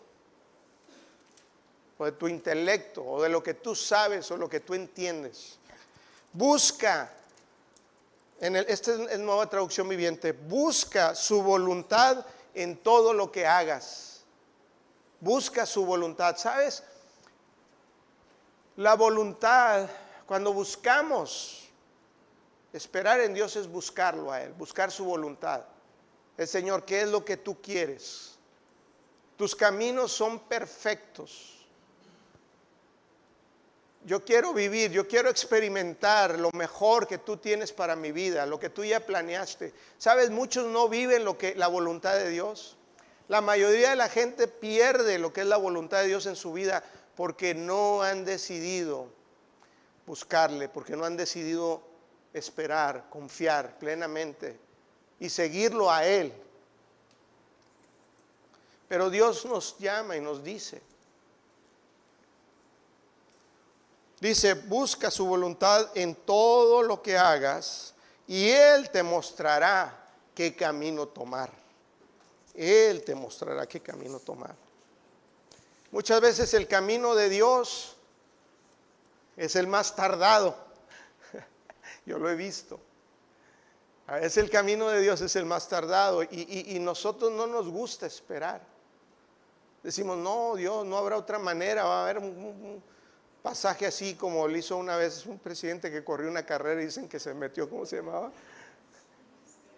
o 1.96 2.04
de 2.04 2.12
tu 2.12 2.28
intelecto 2.28 3.04
o 3.04 3.22
de 3.22 3.28
lo 3.28 3.42
que 3.42 3.54
tú 3.54 3.74
sabes 3.74 4.30
o 4.30 4.36
lo 4.36 4.48
que 4.48 4.60
tú 4.60 4.74
entiendes. 4.74 5.58
Busca, 6.32 7.12
en 8.40 8.56
el, 8.56 8.66
esta 8.68 8.92
es 9.10 9.18
nueva 9.18 9.48
traducción 9.48 9.88
viviente, 9.88 10.32
busca 10.32 11.14
su 11.14 11.42
voluntad 11.42 12.26
en 12.54 12.76
todo 12.76 13.12
lo 13.14 13.30
que 13.30 13.46
hagas 13.46 14.12
busca 15.22 15.64
su 15.64 15.86
voluntad. 15.86 16.36
¿Sabes? 16.36 16.82
La 18.76 18.94
voluntad, 18.94 19.88
cuando 20.26 20.52
buscamos 20.52 21.61
esperar 22.72 23.20
en 23.20 23.34
Dios 23.34 23.56
es 23.56 23.68
buscarlo 23.68 24.32
a 24.32 24.42
Él, 24.42 24.52
buscar 24.52 24.90
su 24.90 25.04
voluntad. 25.04 25.64
El 26.36 26.48
Señor, 26.48 26.84
¿qué 26.84 27.02
es 27.02 27.08
lo 27.08 27.24
que 27.24 27.36
tú 27.36 27.60
quieres? 27.60 28.38
Tus 29.36 29.54
caminos 29.54 30.12
son 30.12 30.40
perfectos. 30.40 31.66
Yo 34.04 34.24
quiero 34.24 34.52
vivir, 34.52 34.90
yo 34.90 35.06
quiero 35.06 35.30
experimentar 35.30 36.38
lo 36.38 36.50
mejor 36.52 37.06
que 37.06 37.18
tú 37.18 37.36
tienes 37.36 37.72
para 37.72 37.94
mi 37.94 38.10
vida, 38.10 38.46
lo 38.46 38.58
que 38.58 38.68
tú 38.68 38.84
ya 38.84 39.04
planeaste. 39.04 39.72
Sabes, 39.96 40.30
muchos 40.30 40.66
no 40.66 40.88
viven 40.88 41.24
lo 41.24 41.38
que 41.38 41.54
la 41.54 41.68
voluntad 41.68 42.14
de 42.14 42.30
Dios. 42.30 42.76
La 43.28 43.40
mayoría 43.40 43.90
de 43.90 43.96
la 43.96 44.08
gente 44.08 44.48
pierde 44.48 45.18
lo 45.18 45.32
que 45.32 45.42
es 45.42 45.46
la 45.46 45.56
voluntad 45.56 46.00
de 46.00 46.08
Dios 46.08 46.26
en 46.26 46.34
su 46.34 46.52
vida 46.52 46.82
porque 47.14 47.54
no 47.54 48.02
han 48.02 48.24
decidido 48.24 49.06
buscarle, 50.06 50.68
porque 50.68 50.96
no 50.96 51.04
han 51.04 51.16
decidido 51.16 51.91
esperar, 52.32 53.08
confiar 53.10 53.78
plenamente 53.78 54.58
y 55.20 55.28
seguirlo 55.28 55.90
a 55.90 56.04
Él. 56.04 56.32
Pero 58.88 59.10
Dios 59.10 59.44
nos 59.44 59.78
llama 59.78 60.16
y 60.16 60.20
nos 60.20 60.44
dice, 60.44 60.82
dice, 64.20 64.54
busca 64.54 65.10
su 65.10 65.26
voluntad 65.26 65.90
en 65.94 66.14
todo 66.14 66.82
lo 66.82 67.00
que 67.02 67.16
hagas 67.16 67.94
y 68.26 68.50
Él 68.50 68.90
te 68.90 69.02
mostrará 69.02 70.10
qué 70.34 70.54
camino 70.54 71.08
tomar. 71.08 71.50
Él 72.54 73.02
te 73.02 73.14
mostrará 73.14 73.66
qué 73.66 73.80
camino 73.80 74.18
tomar. 74.18 74.54
Muchas 75.90 76.20
veces 76.20 76.52
el 76.54 76.68
camino 76.68 77.14
de 77.14 77.28
Dios 77.28 77.96
es 79.36 79.56
el 79.56 79.66
más 79.66 79.94
tardado. 79.96 80.56
Yo 82.06 82.18
lo 82.18 82.28
he 82.30 82.36
visto. 82.36 82.80
A 84.06 84.16
veces 84.16 84.38
el 84.38 84.50
camino 84.50 84.88
de 84.88 85.00
Dios 85.00 85.20
es 85.20 85.36
el 85.36 85.46
más 85.46 85.68
tardado 85.68 86.22
y, 86.22 86.78
nosotros 86.80 87.30
no 87.32 87.46
nos 87.46 87.68
gusta 87.68 88.06
esperar. 88.06 88.60
Decimos, 89.82 90.18
no, 90.18 90.54
Dios, 90.56 90.84
no 90.84 90.96
habrá 90.96 91.16
otra 91.16 91.38
manera, 91.38 91.84
va 91.84 92.00
a 92.00 92.02
haber 92.04 92.18
un, 92.18 92.82
pasaje 93.42 93.86
así 93.86 94.14
como 94.14 94.46
lo 94.46 94.56
hizo 94.56 94.76
una 94.76 94.96
vez 94.96 95.26
un 95.26 95.38
presidente 95.38 95.90
que 95.90 96.04
corrió 96.04 96.30
una 96.30 96.46
carrera 96.46 96.80
y 96.80 96.86
dicen 96.86 97.08
que 97.08 97.18
se 97.18 97.34
metió, 97.34 97.68
¿cómo 97.68 97.84
se 97.84 97.96
llamaba? 97.96 98.30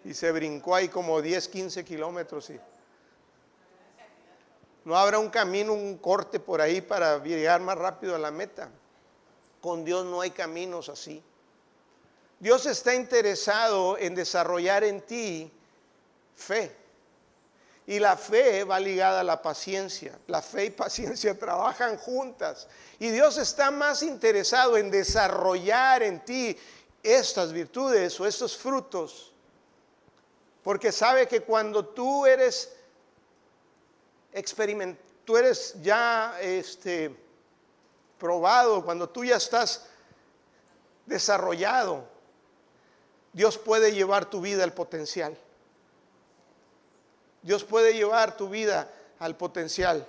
y 0.05 0.13
se 0.13 0.31
brincó 0.31 0.75
ahí 0.75 0.87
como 0.87 1.19
10, 1.21 1.47
15 1.47 1.83
kilómetros. 1.83 2.51
Y... 2.51 2.59
No 4.85 4.95
habrá 4.95 5.17
un 5.17 5.29
camino, 5.29 5.73
un 5.73 5.97
corte 5.97 6.39
por 6.39 6.61
ahí 6.61 6.79
para 6.79 7.21
llegar 7.23 7.59
más 7.59 7.77
rápido 7.77 8.15
a 8.15 8.19
la 8.19 8.29
meta. 8.29 8.69
Con 9.59 9.83
Dios 9.83 10.05
no 10.05 10.21
hay 10.21 10.29
caminos 10.29 10.89
así. 10.89 11.23
Dios 12.45 12.67
está 12.67 12.93
interesado 12.93 13.97
en 13.97 14.13
desarrollar 14.13 14.83
en 14.83 15.01
ti 15.01 15.51
fe. 16.35 16.75
Y 17.87 17.97
la 17.97 18.15
fe 18.15 18.63
va 18.63 18.79
ligada 18.79 19.21
a 19.21 19.23
la 19.23 19.41
paciencia. 19.41 20.19
La 20.27 20.43
fe 20.43 20.65
y 20.65 20.69
paciencia 20.69 21.35
trabajan 21.39 21.97
juntas. 21.97 22.67
Y 22.99 23.09
Dios 23.09 23.39
está 23.39 23.71
más 23.71 24.03
interesado 24.03 24.77
en 24.77 24.91
desarrollar 24.91 26.03
en 26.03 26.23
ti 26.23 26.55
estas 27.01 27.51
virtudes 27.51 28.19
o 28.19 28.27
estos 28.27 28.55
frutos. 28.55 29.33
Porque 30.63 30.91
sabe 30.91 31.27
que 31.27 31.41
cuando 31.41 31.83
tú 31.83 32.27
eres 32.27 32.71
tú 35.25 35.35
eres 35.35 35.81
ya 35.81 36.37
este, 36.39 37.15
probado, 38.19 38.85
cuando 38.85 39.09
tú 39.09 39.25
ya 39.25 39.37
estás 39.37 39.87
desarrollado, 41.07 42.13
Dios 43.35 43.57
puede 43.57 43.91
llevar 43.91 44.29
tu 44.29 44.39
vida 44.39 44.63
al 44.63 44.73
potencial. 44.73 45.37
Dios 47.41 47.65
puede 47.65 47.93
llevar 47.93 48.37
tu 48.37 48.47
vida 48.47 48.89
al 49.19 49.35
potencial. 49.35 50.07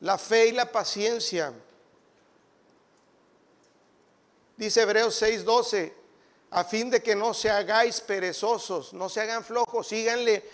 La 0.00 0.18
fe 0.18 0.48
y 0.48 0.52
la 0.52 0.70
paciencia. 0.70 1.54
Dice 4.58 4.82
Hebreos 4.82 5.22
6:12, 5.22 5.94
a 6.50 6.64
fin 6.64 6.90
de 6.90 7.02
que 7.02 7.16
no 7.16 7.32
se 7.32 7.48
hagáis 7.48 8.02
perezosos, 8.02 8.92
no 8.92 9.08
se 9.08 9.22
hagan 9.22 9.42
flojos, 9.42 9.88
síganle 9.88 10.44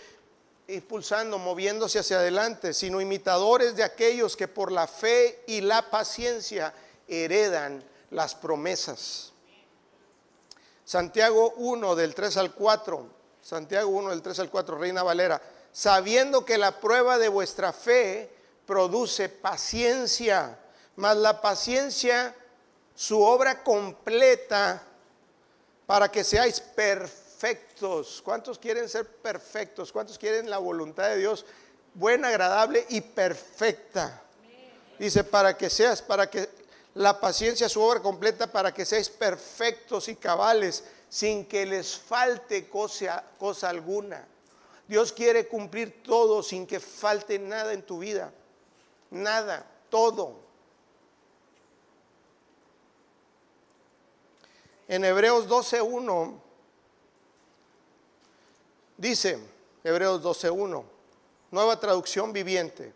impulsando, 0.69 1.37
moviéndose 1.37 1.99
hacia 1.99 2.19
adelante, 2.19 2.73
sino 2.73 3.01
imitadores 3.01 3.75
de 3.75 3.83
aquellos 3.83 4.37
que 4.37 4.47
por 4.47 4.71
la 4.71 4.87
fe 4.87 5.43
y 5.47 5.59
la 5.59 5.89
paciencia 5.91 6.73
heredan 7.09 7.83
las 8.09 8.35
promesas. 8.35 9.33
Santiago 10.85 11.53
1 11.57 11.95
del 11.95 12.13
3 12.15 12.37
al 12.37 12.53
4. 12.53 13.09
Santiago 13.41 13.89
1 13.89 14.11
del 14.11 14.21
3 14.21 14.39
al 14.39 14.49
4, 14.49 14.77
Reina 14.77 15.03
Valera. 15.03 15.41
Sabiendo 15.71 16.45
que 16.45 16.57
la 16.57 16.79
prueba 16.79 17.17
de 17.17 17.27
vuestra 17.27 17.73
fe 17.73 18.31
produce 18.65 19.27
paciencia, 19.27 20.57
mas 20.95 21.17
la 21.17 21.41
paciencia 21.41 22.33
su 22.95 23.21
obra 23.21 23.61
completa 23.61 24.81
para 25.85 26.09
que 26.09 26.23
seáis 26.23 26.61
perfectos. 26.61 28.21
¿Cuántos 28.23 28.57
quieren 28.57 28.87
ser 28.87 29.05
perfectos? 29.05 29.91
¿Cuántos 29.91 30.17
quieren 30.17 30.49
la 30.49 30.59
voluntad 30.59 31.09
de 31.09 31.17
Dios 31.17 31.45
buena, 31.93 32.29
agradable 32.29 32.85
y 32.89 33.01
perfecta? 33.01 34.21
Dice, 34.97 35.23
para 35.25 35.57
que 35.57 35.69
seas, 35.69 36.01
para 36.01 36.29
que 36.29 36.49
la 36.95 37.19
paciencia 37.19 37.67
su 37.67 37.81
obra 37.81 38.01
completa 38.01 38.51
para 38.51 38.73
que 38.73 38.85
seáis 38.85 39.09
perfectos 39.09 40.07
y 40.07 40.15
cabales 40.15 40.83
sin 41.09 41.45
que 41.45 41.65
les 41.65 41.97
falte 41.97 42.69
cosa, 42.69 43.23
cosa 43.37 43.69
alguna. 43.69 44.25
Dios 44.87 45.11
quiere 45.11 45.47
cumplir 45.47 46.01
todo 46.03 46.41
sin 46.41 46.65
que 46.65 46.79
falte 46.79 47.37
nada 47.37 47.73
en 47.73 47.83
tu 47.83 47.99
vida. 47.99 48.33
Nada, 49.11 49.65
todo. 49.89 50.39
En 54.87 55.03
Hebreos 55.03 55.49
12.1 55.49 56.39
dice, 58.97 59.39
Hebreos 59.83 60.21
12.1, 60.21 60.83
nueva 61.51 61.79
traducción 61.79 62.31
viviente. 62.31 62.93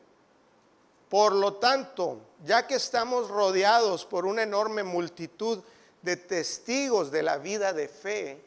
Por 1.09 1.33
lo 1.33 1.55
tanto, 1.55 2.21
ya 2.45 2.67
que 2.67 2.75
estamos 2.75 3.29
rodeados 3.29 4.05
por 4.05 4.25
una 4.25 4.43
enorme 4.43 4.83
multitud 4.83 5.63
de 6.01 6.15
testigos 6.15 7.11
de 7.11 7.23
la 7.23 7.37
vida 7.37 7.73
de 7.73 7.87
fe, 7.87 8.41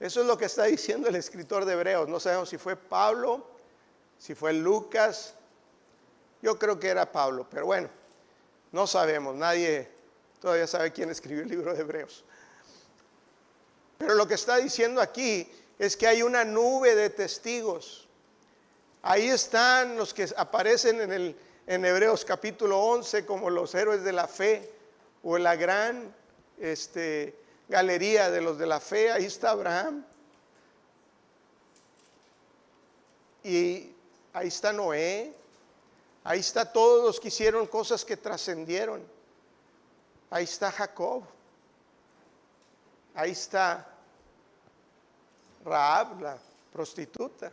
eso 0.00 0.22
es 0.22 0.26
lo 0.26 0.38
que 0.38 0.46
está 0.46 0.64
diciendo 0.64 1.08
el 1.08 1.16
escritor 1.16 1.66
de 1.66 1.74
Hebreos. 1.74 2.08
No 2.08 2.18
sabemos 2.18 2.48
si 2.48 2.56
fue 2.56 2.76
Pablo, 2.76 3.46
si 4.18 4.34
fue 4.34 4.54
Lucas, 4.54 5.34
yo 6.40 6.58
creo 6.58 6.80
que 6.80 6.88
era 6.88 7.12
Pablo, 7.12 7.46
pero 7.50 7.66
bueno, 7.66 7.90
no 8.72 8.86
sabemos, 8.86 9.34
nadie 9.34 9.90
todavía 10.40 10.66
sabe 10.66 10.92
quién 10.92 11.10
escribió 11.10 11.42
el 11.42 11.50
libro 11.50 11.74
de 11.74 11.80
Hebreos. 11.80 12.24
Pero 13.98 14.14
lo 14.14 14.26
que 14.26 14.34
está 14.34 14.56
diciendo 14.56 15.02
aquí 15.02 15.46
es 15.78 15.94
que 15.94 16.06
hay 16.06 16.22
una 16.22 16.44
nube 16.44 16.94
de 16.94 17.10
testigos. 17.10 18.08
Ahí 19.02 19.28
están 19.28 19.96
los 19.96 20.14
que 20.14 20.26
aparecen 20.36 21.02
en 21.02 21.12
el 21.12 21.36
en 21.70 21.84
Hebreos 21.84 22.24
capítulo 22.24 22.80
11 22.80 23.24
como 23.24 23.48
los 23.48 23.72
héroes 23.76 24.02
de 24.02 24.10
la 24.10 24.26
fe 24.26 24.68
o 25.22 25.38
la 25.38 25.54
gran 25.54 26.12
este, 26.58 27.38
galería 27.68 28.28
de 28.28 28.40
los 28.40 28.58
de 28.58 28.66
la 28.66 28.80
fe. 28.80 29.12
Ahí 29.12 29.26
está 29.26 29.50
Abraham. 29.50 30.04
Y 33.44 33.94
ahí 34.32 34.48
está 34.48 34.72
Noé. 34.72 35.32
Ahí 36.24 36.40
está 36.40 36.72
todos 36.72 37.04
los 37.04 37.20
que 37.20 37.28
hicieron 37.28 37.68
cosas 37.68 38.04
que 38.04 38.16
trascendieron. 38.16 39.06
Ahí 40.28 40.42
está 40.42 40.72
Jacob. 40.72 41.22
Ahí 43.14 43.30
está 43.30 43.94
Raab, 45.64 46.20
la 46.20 46.36
prostituta. 46.72 47.52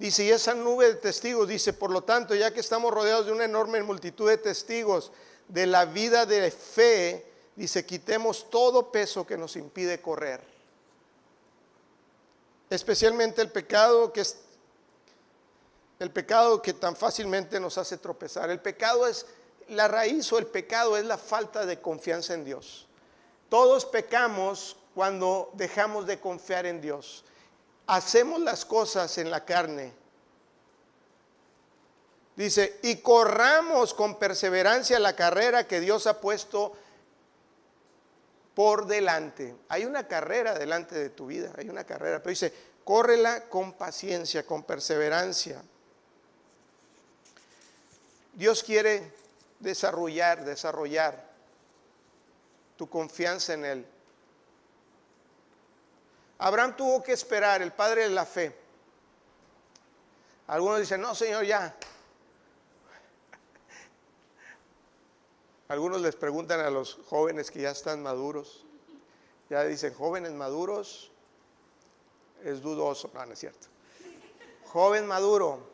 Dice, 0.00 0.24
y 0.24 0.30
esa 0.30 0.54
nube 0.54 0.86
de 0.86 0.94
testigos, 0.94 1.46
dice, 1.46 1.74
por 1.74 1.90
lo 1.90 2.02
tanto, 2.02 2.34
ya 2.34 2.54
que 2.54 2.60
estamos 2.60 2.90
rodeados 2.90 3.26
de 3.26 3.32
una 3.32 3.44
enorme 3.44 3.82
multitud 3.82 4.30
de 4.30 4.38
testigos 4.38 5.12
de 5.46 5.66
la 5.66 5.84
vida 5.84 6.24
de 6.24 6.50
fe, 6.50 7.30
dice, 7.54 7.84
quitemos 7.84 8.48
todo 8.48 8.90
peso 8.90 9.26
que 9.26 9.36
nos 9.36 9.56
impide 9.56 10.00
correr. 10.00 10.40
Especialmente 12.70 13.42
el 13.42 13.50
pecado 13.50 14.10
que 14.10 14.22
es 14.22 14.38
el 15.98 16.10
pecado 16.10 16.62
que 16.62 16.72
tan 16.72 16.96
fácilmente 16.96 17.60
nos 17.60 17.76
hace 17.76 17.98
tropezar. 17.98 18.48
El 18.48 18.60
pecado 18.60 19.06
es 19.06 19.26
la 19.68 19.86
raíz 19.86 20.32
o 20.32 20.38
el 20.38 20.46
pecado 20.46 20.96
es 20.96 21.04
la 21.04 21.18
falta 21.18 21.66
de 21.66 21.78
confianza 21.78 22.32
en 22.32 22.46
Dios. 22.46 22.88
Todos 23.50 23.84
pecamos 23.84 24.78
cuando 24.94 25.50
dejamos 25.52 26.06
de 26.06 26.18
confiar 26.18 26.64
en 26.64 26.80
Dios 26.80 27.22
hacemos 27.90 28.40
las 28.40 28.64
cosas 28.64 29.18
en 29.18 29.32
la 29.32 29.44
carne. 29.44 29.92
Dice, 32.36 32.78
y 32.82 32.96
corramos 32.98 33.94
con 33.94 34.16
perseverancia 34.16 35.00
la 35.00 35.16
carrera 35.16 35.66
que 35.66 35.80
Dios 35.80 36.06
ha 36.06 36.20
puesto 36.20 36.72
por 38.54 38.86
delante. 38.86 39.56
Hay 39.68 39.84
una 39.84 40.06
carrera 40.06 40.56
delante 40.56 40.94
de 40.94 41.10
tu 41.10 41.26
vida, 41.26 41.52
hay 41.58 41.68
una 41.68 41.82
carrera, 41.82 42.18
pero 42.18 42.30
dice, 42.30 42.54
córrela 42.84 43.48
con 43.48 43.72
paciencia, 43.72 44.46
con 44.46 44.62
perseverancia. 44.62 45.60
Dios 48.34 48.62
quiere 48.62 49.12
desarrollar, 49.58 50.44
desarrollar 50.44 51.28
tu 52.76 52.88
confianza 52.88 53.54
en 53.54 53.64
Él. 53.64 53.86
Abraham 56.40 56.74
tuvo 56.74 57.02
que 57.02 57.12
esperar, 57.12 57.60
el 57.60 57.72
padre 57.72 58.04
de 58.04 58.08
la 58.08 58.24
fe. 58.24 58.56
Algunos 60.46 60.80
dicen, 60.80 61.02
no, 61.02 61.14
Señor, 61.14 61.44
ya. 61.44 61.66
Algunos 65.68 66.00
les 66.00 66.16
preguntan 66.16 66.60
a 66.60 66.70
los 66.70 66.98
jóvenes 67.06 67.50
que 67.50 67.60
ya 67.60 67.70
están 67.70 68.02
maduros. 68.02 68.64
Ya 69.50 69.64
dicen, 69.64 69.92
jóvenes 69.92 70.32
maduros, 70.32 71.12
es 72.42 72.62
dudoso. 72.62 73.10
No, 73.12 73.26
no 73.26 73.34
es 73.34 73.38
cierto. 73.38 73.66
Joven 74.64 75.06
maduro. 75.06 75.68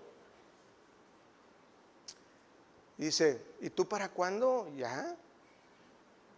Dice, 2.96 3.40
¿y 3.60 3.70
tú 3.70 3.88
para 3.88 4.08
cuándo? 4.08 4.68
¿Ya? 4.76 5.16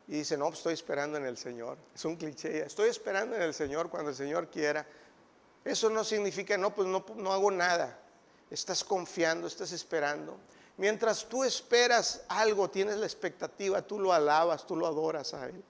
Y 0.08 0.12
dice, 0.12 0.38
no, 0.38 0.46
pues 0.46 0.60
estoy 0.60 0.72
esperando 0.74 1.18
en 1.18 1.26
el 1.26 1.36
Señor. 1.36 1.76
Es 1.94 2.04
un 2.06 2.16
cliché, 2.16 2.64
estoy 2.64 2.88
esperando 2.88 3.36
en 3.36 3.42
el 3.42 3.52
Señor 3.52 3.90
cuando 3.90 4.10
el 4.10 4.16
Señor 4.16 4.48
quiera. 4.48 4.86
Eso 5.64 5.90
no 5.90 6.02
significa, 6.02 6.56
no, 6.56 6.74
pues 6.74 6.88
no, 6.88 7.04
no 7.16 7.32
hago 7.32 7.50
nada. 7.50 7.98
Estás 8.50 8.82
confiando, 8.82 9.46
estás 9.46 9.70
esperando. 9.72 10.38
Mientras 10.78 11.28
tú 11.28 11.44
esperas 11.44 12.22
algo, 12.28 12.70
tienes 12.70 12.96
la 12.96 13.04
expectativa, 13.04 13.82
tú 13.82 14.00
lo 14.00 14.14
alabas, 14.14 14.66
tú 14.66 14.76
lo 14.76 14.86
adoras 14.86 15.34
a 15.34 15.46
Él. 15.46 15.62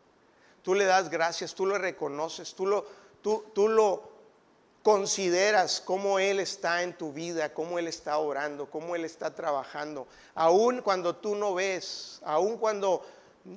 Tú 0.63 0.75
le 0.75 0.85
das 0.85 1.11
gracias, 1.11 1.53
tú 1.53 1.67
lo 1.67 1.77
reconoces, 1.77 2.55
tú 2.55 2.65
lo, 2.67 2.87
tú, 3.21 3.45
tú 3.53 3.69
lo 3.69 4.19
consideras 4.85 5.81
cómo 5.81 6.21
Él 6.21 6.39
está 6.39 6.83
en 6.85 6.97
tu 6.97 7.13
vida, 7.13 7.53
cómo 7.53 7.81
Él 7.81 7.89
está 7.89 8.19
orando, 8.19 8.71
cómo 8.71 8.95
Él 8.95 9.05
está 9.05 9.35
trabajando. 9.35 10.07
Aún 10.37 10.83
cuando 10.83 11.17
tú 11.17 11.35
no 11.35 11.55
ves, 11.55 12.21
aún 12.23 12.57
cuando 12.57 13.05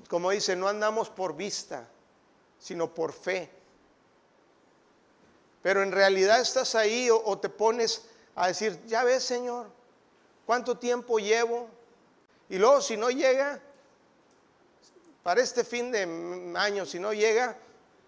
como 0.08 0.32
dice, 0.32 0.56
no 0.56 0.68
andamos 0.68 1.10
por 1.10 1.36
vista, 1.36 1.88
sino 2.60 2.94
por 2.94 3.14
fe. 3.14 3.50
Pero 5.62 5.84
en 5.84 5.92
realidad 5.92 6.40
estás 6.40 6.76
ahí 6.76 7.10
o, 7.12 7.38
te 7.38 7.50
pones 7.50 8.04
a 8.36 8.48
decir, 8.48 8.80
ya 8.86 9.04
ves 9.04 9.24
Señor, 9.24 9.68
cuánto 10.46 10.78
tiempo 10.78 11.20
llevo. 11.20 11.68
Y 12.50 12.58
luego 12.58 12.82
si 12.82 12.98
no 12.98 13.10
llega, 13.10 13.62
para 15.24 15.42
este 15.42 15.64
fin 15.64 15.92
de 15.92 16.54
año, 16.58 16.86
si 16.86 17.00
no 17.00 17.14
llega, 17.14 17.58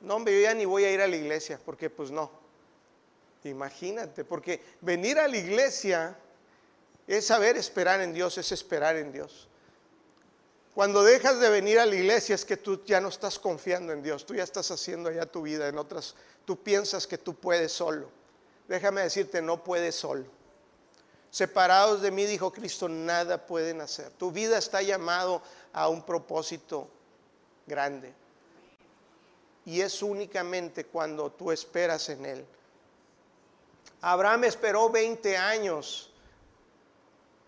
no, 0.01 0.15
hombre, 0.15 0.35
yo 0.35 0.41
ya 0.41 0.53
ni 0.53 0.65
voy 0.65 0.83
a 0.83 0.91
ir 0.91 1.01
a 1.01 1.07
la 1.07 1.15
iglesia, 1.15 1.59
porque 1.63 1.89
pues 1.89 2.11
no. 2.11 2.29
Imagínate, 3.43 4.23
porque 4.23 4.63
venir 4.81 5.19
a 5.19 5.27
la 5.27 5.37
iglesia 5.37 6.17
es 7.07 7.27
saber 7.27 7.57
esperar 7.57 8.01
en 8.01 8.13
Dios, 8.13 8.37
es 8.37 8.51
esperar 8.51 8.95
en 8.95 9.11
Dios. 9.11 9.47
Cuando 10.73 11.03
dejas 11.03 11.39
de 11.39 11.49
venir 11.49 11.79
a 11.79 11.85
la 11.85 11.95
iglesia 11.95 12.33
es 12.33 12.45
que 12.45 12.57
tú 12.57 12.83
ya 12.83 12.99
no 12.99 13.09
estás 13.09 13.37
confiando 13.37 13.93
en 13.93 14.01
Dios, 14.01 14.25
tú 14.25 14.33
ya 14.33 14.43
estás 14.43 14.71
haciendo 14.71 15.09
allá 15.09 15.25
tu 15.25 15.43
vida 15.43 15.67
en 15.67 15.77
otras, 15.77 16.15
tú 16.45 16.57
piensas 16.63 17.05
que 17.05 17.19
tú 17.19 17.35
puedes 17.35 17.71
solo. 17.71 18.09
Déjame 18.67 19.01
decirte, 19.01 19.41
no 19.41 19.63
puedes 19.63 19.93
solo. 19.93 20.25
Separados 21.29 22.01
de 22.01 22.11
mí, 22.11 22.25
dijo 22.25 22.51
Cristo, 22.51 22.89
nada 22.89 23.45
pueden 23.45 23.81
hacer. 23.81 24.09
Tu 24.11 24.31
vida 24.31 24.57
está 24.57 24.81
llamado 24.81 25.41
a 25.73 25.89
un 25.89 26.03
propósito 26.03 26.87
grande. 27.67 28.13
Y 29.65 29.81
es 29.81 30.01
únicamente 30.01 30.85
cuando 30.85 31.31
tú 31.31 31.51
esperas 31.51 32.09
en 32.09 32.25
Él. 32.25 32.45
Abraham 34.01 34.43
esperó 34.45 34.89
20 34.89 35.37
años 35.37 36.11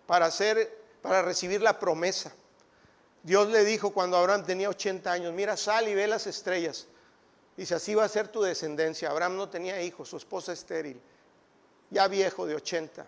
para, 0.08 0.28
hacer, 0.28 0.78
para 1.02 1.22
recibir 1.22 1.62
la 1.62 1.80
promesa. 1.80 2.34
Dios 3.26 3.48
le 3.48 3.66
dijo 3.66 3.90
cuando 3.90 4.18
Abraham 4.18 4.46
tenía 4.46 4.70
80 4.70 5.12
años, 5.12 5.34
mira, 5.34 5.58
sal 5.58 5.88
y 5.88 5.96
ve 5.96 6.06
las 6.06 6.28
estrellas. 6.28 6.86
Dice, 7.58 7.74
así 7.74 7.96
va 7.96 8.04
a 8.04 8.08
ser 8.08 8.28
tu 8.28 8.44
descendencia. 8.44 9.10
Abraham 9.10 9.36
no 9.36 9.50
tenía 9.50 9.82
hijos, 9.82 10.10
su 10.10 10.18
esposa 10.18 10.54
estéril, 10.54 11.02
ya 11.90 12.08
viejo 12.08 12.46
de 12.46 12.54
80. 12.54 13.04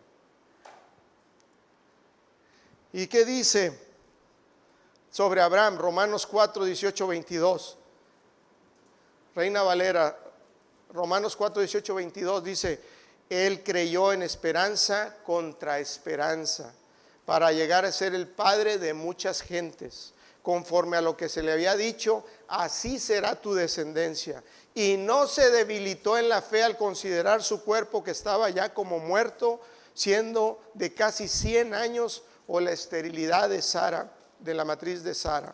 ¿Y 2.93 3.05
qué 3.05 3.25
dice 3.25 3.79
sobre 5.11 5.39
Abraham? 5.39 5.77
Romanos 5.77 6.25
4, 6.25 6.65
18, 6.65 7.07
22. 7.07 7.77
Reina 9.35 9.61
Valera, 9.61 10.17
Romanos 10.93 11.35
4, 11.35 11.61
18, 11.61 11.93
22 11.93 12.43
dice, 12.43 12.81
él 13.29 13.63
creyó 13.63 14.11
en 14.11 14.23
esperanza 14.23 15.17
contra 15.23 15.77
esperanza 15.77 16.73
para 17.27 17.51
llegar 17.51 17.83
a 17.83 17.91
ser 17.91 18.15
el 18.15 18.25
padre 18.25 18.77
de 18.77 18.93
muchas 18.93 19.41
gentes. 19.41 20.13
Conforme 20.41 20.95
a 20.95 21.01
lo 21.01 21.17
que 21.17 21.27
se 21.27 21.43
le 21.43 21.51
había 21.51 21.75
dicho, 21.75 22.23
así 22.47 22.99
será 22.99 23.35
tu 23.35 23.53
descendencia. 23.53 24.41
Y 24.73 24.95
no 24.95 25.27
se 25.27 25.51
debilitó 25.51 26.17
en 26.17 26.29
la 26.29 26.41
fe 26.41 26.63
al 26.63 26.77
considerar 26.77 27.43
su 27.43 27.65
cuerpo 27.65 28.01
que 28.01 28.11
estaba 28.11 28.49
ya 28.49 28.73
como 28.73 28.99
muerto, 28.99 29.59
siendo 29.93 30.61
de 30.73 30.93
casi 30.93 31.27
100 31.27 31.73
años 31.73 32.23
o 32.47 32.61
la 32.61 32.71
esterilidad 32.71 33.49
de 33.49 33.61
Sara, 33.61 34.09
de 34.39 34.53
la 34.53 34.63
matriz 34.63 35.03
de 35.03 35.13
Sara. 35.13 35.53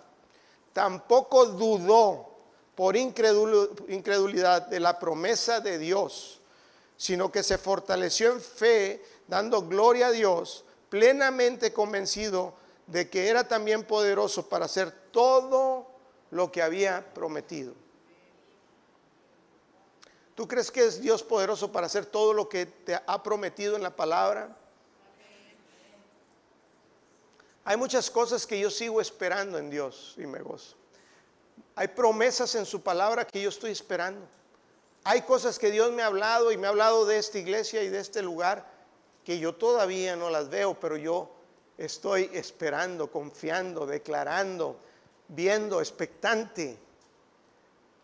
Tampoco 0.74 1.48
dudó 1.48 2.38
por 2.76 2.96
incredulidad 2.96 4.68
de 4.68 4.80
la 4.80 5.00
promesa 5.00 5.60
de 5.60 5.80
Dios, 5.80 6.40
sino 6.98 7.32
que 7.32 7.42
se 7.42 7.58
fortaleció 7.58 8.32
en 8.32 8.42
fe, 8.42 9.04
dando 9.28 9.64
gloria 9.64 10.08
a 10.08 10.12
Dios 10.12 10.66
plenamente 10.94 11.74
convencido 11.74 12.54
de 12.86 13.10
que 13.10 13.28
era 13.28 13.48
también 13.48 13.84
poderoso 13.84 14.48
para 14.48 14.66
hacer 14.66 14.92
todo 15.10 15.88
lo 16.30 16.52
que 16.52 16.62
había 16.62 17.12
prometido. 17.16 17.74
¿Tú 20.36 20.48
crees 20.48 20.70
que 20.70 20.86
es 20.86 21.02
Dios 21.02 21.24
poderoso 21.24 21.72
para 21.72 21.88
hacer 21.88 22.06
todo 22.06 22.32
lo 22.32 22.48
que 22.48 22.68
te 22.68 22.94
ha 22.94 23.24
prometido 23.24 23.76
en 23.76 23.82
la 23.82 23.96
palabra? 23.96 24.56
Hay 27.66 27.76
muchas 27.76 28.12
cosas 28.12 28.46
que 28.46 28.60
yo 28.60 28.70
sigo 28.70 29.02
esperando 29.02 29.58
en 29.58 29.72
Dios 29.72 30.14
y 30.20 30.28
me 30.28 30.44
gozo. 30.44 30.76
Hay 31.74 31.88
promesas 31.88 32.54
en 32.54 32.68
su 32.68 32.84
palabra 32.84 33.26
que 33.26 33.42
yo 33.42 33.50
estoy 33.50 33.72
esperando. 33.72 34.28
Hay 35.04 35.24
cosas 35.24 35.58
que 35.58 35.72
Dios 35.72 35.92
me 35.92 36.04
ha 36.04 36.06
hablado 36.06 36.52
y 36.52 36.58
me 36.58 36.68
ha 36.68 36.70
hablado 36.70 37.08
de 37.08 37.18
esta 37.18 37.40
iglesia 37.40 37.82
y 37.82 37.90
de 37.90 38.00
este 38.00 38.22
lugar 38.22 38.73
que 39.24 39.40
yo 39.40 39.56
todavía 39.56 40.16
no 40.16 40.30
las 40.30 40.50
veo, 40.50 40.80
pero 40.80 40.98
yo 40.98 41.30
estoy 41.78 42.30
esperando, 42.34 43.12
confiando, 43.12 43.86
declarando, 43.86 44.78
viendo, 45.28 45.80
expectante. 45.80 46.78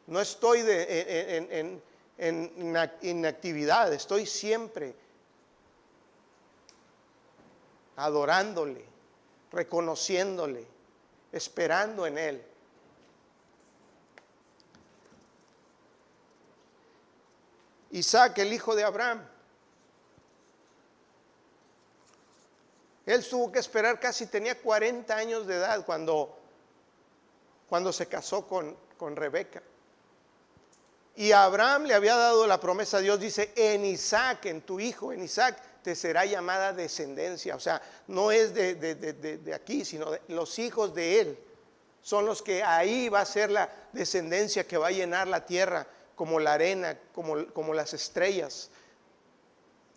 No 0.08 0.20
estoy 0.22 0.62
en, 0.66 1.82
en 2.18 2.54
inactividad, 3.02 3.94
estoy 3.94 4.26
siempre 4.26 4.96
adorándole, 7.96 8.86
reconociéndole, 9.52 10.66
esperando 11.32 12.08
en 12.08 12.18
Él. 12.18 12.46
Isaac, 17.92 18.38
el 18.38 18.54
hijo 18.54 18.76
de 18.76 18.84
Abraham, 18.84 19.28
Él 23.10 23.28
tuvo 23.28 23.52
que 23.52 23.58
esperar 23.58 24.00
casi, 24.00 24.28
tenía 24.28 24.62
40 24.62 25.16
años 25.16 25.48
de 25.48 25.56
edad 25.56 25.84
cuando, 25.84 26.38
cuando 27.68 27.92
se 27.92 28.06
casó 28.06 28.48
con, 28.48 28.78
con 28.98 29.16
Rebeca. 29.16 29.64
Y 31.16 31.32
Abraham 31.32 31.86
le 31.86 31.96
había 31.96 32.16
dado 32.16 32.46
la 32.46 32.60
promesa 32.60 32.98
a 32.98 33.00
Dios, 33.00 33.20
dice, 33.20 33.52
en 33.56 33.84
Isaac, 33.84 34.46
en 34.46 34.62
tu 34.62 34.80
hijo, 34.80 35.12
en 35.12 35.24
Isaac, 35.24 35.60
te 35.82 35.96
será 35.96 36.24
llamada 36.26 36.72
descendencia. 36.72 37.56
O 37.56 37.60
sea, 37.60 37.82
no 38.06 38.32
es 38.32 38.54
de, 38.54 38.76
de, 38.76 39.54
aquí, 39.56 39.84
sino 39.86 40.12
de 40.12 40.22
los 40.28 40.60
hijos 40.60 40.94
de 40.94 41.20
él. 41.20 41.40
Son 42.04 42.28
los 42.28 42.44
que 42.44 42.62
ahí 42.62 43.10
va 43.10 43.22
a 43.22 43.26
ser 43.26 43.50
la 43.50 43.72
descendencia 43.92 44.68
que 44.68 44.78
va 44.78 44.90
a 44.90 44.92
llenar 44.92 45.28
la 45.28 45.48
tierra 45.48 45.88
como 46.14 46.40
la 46.40 46.54
arena, 46.54 46.96
como, 47.12 47.48
como 47.54 47.74
las 47.74 47.92
estrellas. 47.96 48.70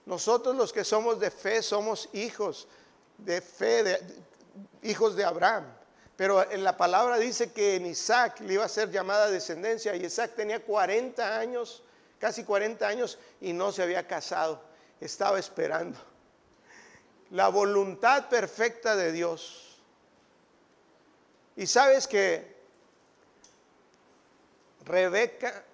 Nosotros 0.06 0.56
los 0.56 0.72
que 0.72 0.82
somos 0.82 1.20
de 1.20 1.30
fe 1.30 1.60
somos 1.60 2.08
hijos 2.14 2.68
de 3.18 3.40
fe, 3.40 3.82
de, 3.82 4.00
hijos 4.82 5.16
de 5.16 5.24
Abraham. 5.24 5.64
Pero 6.16 6.50
en 6.50 6.62
la 6.62 6.76
palabra 6.76 7.18
dice 7.18 7.52
que 7.52 7.76
en 7.76 7.86
Isaac 7.86 8.40
le 8.40 8.54
iba 8.54 8.64
a 8.64 8.68
ser 8.68 8.90
llamada 8.90 9.30
descendencia 9.30 9.94
y 9.96 10.04
Isaac 10.04 10.32
tenía 10.36 10.62
40 10.62 11.38
años, 11.38 11.82
casi 12.18 12.44
40 12.44 12.86
años 12.86 13.18
y 13.40 13.52
no 13.52 13.72
se 13.72 13.82
había 13.82 14.06
casado. 14.06 14.62
Estaba 15.00 15.38
esperando. 15.38 15.98
La 17.30 17.48
voluntad 17.48 18.28
perfecta 18.28 18.94
de 18.94 19.10
Dios. 19.10 19.78
Y 21.56 21.66
sabes 21.66 22.06
que 22.06 22.54
Rebeca 24.84 25.64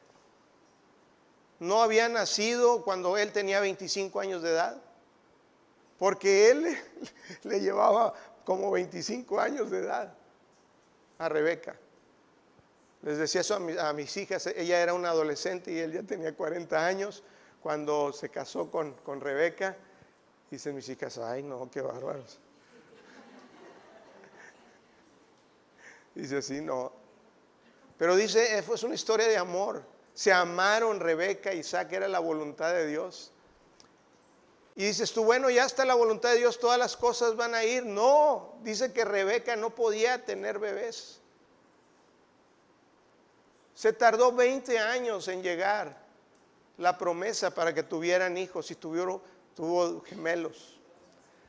no 1.59 1.83
había 1.83 2.09
nacido 2.09 2.85
cuando 2.85 3.16
él 3.16 3.33
tenía 3.33 3.61
25 3.61 4.20
años 4.20 4.42
de 4.42 4.51
edad 4.51 4.88
porque 5.99 6.51
él 6.51 6.77
le 7.45 7.61
llevaba 7.61 8.15
como 8.45 8.71
25 8.71 9.41
años 9.41 9.71
de 9.71 9.81
edad 9.81 10.15
a 11.19 11.29
Rebeca. 11.29 11.77
Les 13.03 13.19
decía 13.19 13.43
eso 13.43 13.55
a, 13.55 13.93
mis 13.93 14.17
hijas, 14.17 14.47
ella 14.49 14.81
era 14.81 14.95
una 14.95 15.11
adolescente 15.11 15.71
y 15.71 15.79
él 15.79 15.93
ya 15.93 16.03
tenía 16.03 16.35
40 16.35 16.85
años 16.85 17.23
cuando 17.61 18.13
se 18.13 18.29
casó 18.29 18.71
con, 18.71 18.95
con 18.95 19.21
Rebeca. 19.21 19.77
Dicen 20.51 20.75
mis 20.75 20.89
hijas, 20.89 21.19
ay 21.19 21.43
no, 21.43 21.71
qué 21.71 21.81
bárbaros. 21.81 22.41
Dice 26.15 26.39
así, 26.39 26.61
no. 26.61 26.93
Pero 27.99 28.15
dice, 28.15 28.63
fue 28.63 28.77
una 28.85 28.95
historia 28.95 29.27
de 29.27 29.37
amor. 29.37 29.83
Se 30.15 30.33
amaron 30.33 31.01
Rebeca 31.01 31.53
y 31.53 31.59
Isaac, 31.59 31.93
era 31.93 32.09
la 32.09 32.21
voluntad 32.21 32.73
de 32.73 32.87
Dios. 32.87 33.33
Y 34.79 34.85
dices 34.85 35.12
tú, 35.12 35.24
bueno, 35.24 35.50
ya 35.50 35.64
está 35.64 35.85
la 35.85 35.96
voluntad 35.96 36.31
de 36.31 36.37
Dios, 36.37 36.60
todas 36.60 36.79
las 36.79 36.96
cosas 36.96 37.35
van 37.35 37.52
a 37.52 37.64
ir. 37.64 37.85
No, 37.85 38.54
dice 38.62 38.92
que 38.92 39.04
Rebeca 39.04 39.56
no 39.56 39.74
podía 39.74 40.24
tener 40.24 40.60
bebés. 40.60 41.18
Se 43.74 43.92
tardó 43.92 44.31
20 44.31 44.79
años 44.79 45.26
en 45.26 45.42
llegar 45.42 46.00
la 46.76 46.96
promesa 46.96 47.50
para 47.52 47.74
que 47.74 47.83
tuvieran 47.83 48.38
hijos 48.38 48.70
y 48.70 48.76
tuvieron, 48.76 49.20
tuvo 49.56 50.00
gemelos. 50.02 50.79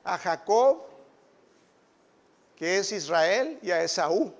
A 0.03 0.17
Jacob, 0.17 0.85
que 2.55 2.79
es 2.79 2.91
Israel, 2.91 3.59
y 3.61 3.69
a 3.69 3.83
Esaú. 3.83 4.33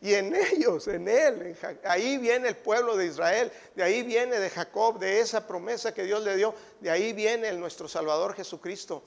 Y 0.00 0.14
en 0.14 0.34
ellos, 0.52 0.88
en 0.88 1.08
él, 1.08 1.56
ahí 1.84 2.18
viene 2.18 2.48
el 2.48 2.56
pueblo 2.56 2.96
de 2.96 3.06
Israel, 3.06 3.52
de 3.74 3.82
ahí 3.82 4.02
viene 4.02 4.38
de 4.38 4.50
Jacob, 4.50 4.98
de 4.98 5.20
esa 5.20 5.46
promesa 5.46 5.92
que 5.92 6.04
Dios 6.04 6.22
le 6.22 6.36
dio, 6.36 6.54
de 6.80 6.90
ahí 6.90 7.12
viene 7.12 7.48
el 7.48 7.60
nuestro 7.60 7.88
Salvador 7.88 8.34
Jesucristo. 8.34 9.02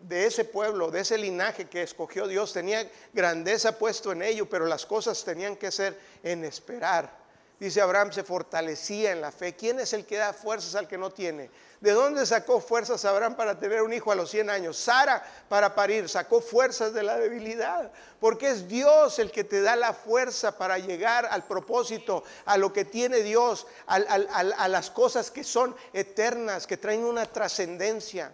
De 0.00 0.26
ese 0.26 0.44
pueblo, 0.44 0.90
de 0.90 1.00
ese 1.00 1.16
linaje 1.16 1.66
que 1.66 1.82
escogió 1.82 2.26
Dios, 2.26 2.52
tenía 2.52 2.90
grandeza 3.12 3.78
puesto 3.78 4.10
en 4.10 4.22
ello, 4.22 4.50
pero 4.50 4.66
las 4.66 4.84
cosas 4.84 5.22
tenían 5.22 5.54
que 5.54 5.70
ser 5.70 5.96
en 6.24 6.44
esperar. 6.44 7.21
Dice 7.62 7.80
Abraham 7.80 8.10
se 8.10 8.24
fortalecía 8.24 9.12
en 9.12 9.20
la 9.20 9.30
fe. 9.30 9.54
¿Quién 9.54 9.78
es 9.78 9.92
el 9.92 10.04
que 10.04 10.16
da 10.16 10.32
fuerzas 10.32 10.74
al 10.74 10.88
que 10.88 10.98
no 10.98 11.10
tiene? 11.10 11.48
¿De 11.80 11.92
dónde 11.92 12.26
sacó 12.26 12.60
fuerzas 12.60 13.04
Abraham 13.04 13.36
para 13.36 13.56
tener 13.60 13.82
un 13.82 13.92
hijo 13.92 14.10
a 14.10 14.16
los 14.16 14.30
100 14.30 14.50
años? 14.50 14.76
Sara 14.76 15.24
para 15.48 15.72
parir, 15.72 16.08
sacó 16.08 16.40
fuerzas 16.40 16.92
de 16.92 17.04
la 17.04 17.16
debilidad. 17.20 17.92
Porque 18.18 18.50
es 18.50 18.66
Dios 18.66 19.20
el 19.20 19.30
que 19.30 19.44
te 19.44 19.62
da 19.62 19.76
la 19.76 19.92
fuerza 19.92 20.58
para 20.58 20.76
llegar 20.78 21.24
al 21.26 21.44
propósito, 21.44 22.24
a 22.46 22.56
lo 22.56 22.72
que 22.72 22.84
tiene 22.84 23.18
Dios, 23.18 23.68
a, 23.86 24.66
las 24.66 24.90
cosas 24.90 25.30
que 25.30 25.44
son 25.44 25.76
eternas, 25.92 26.66
que 26.66 26.78
traen 26.78 27.04
una 27.04 27.26
trascendencia. 27.26 28.32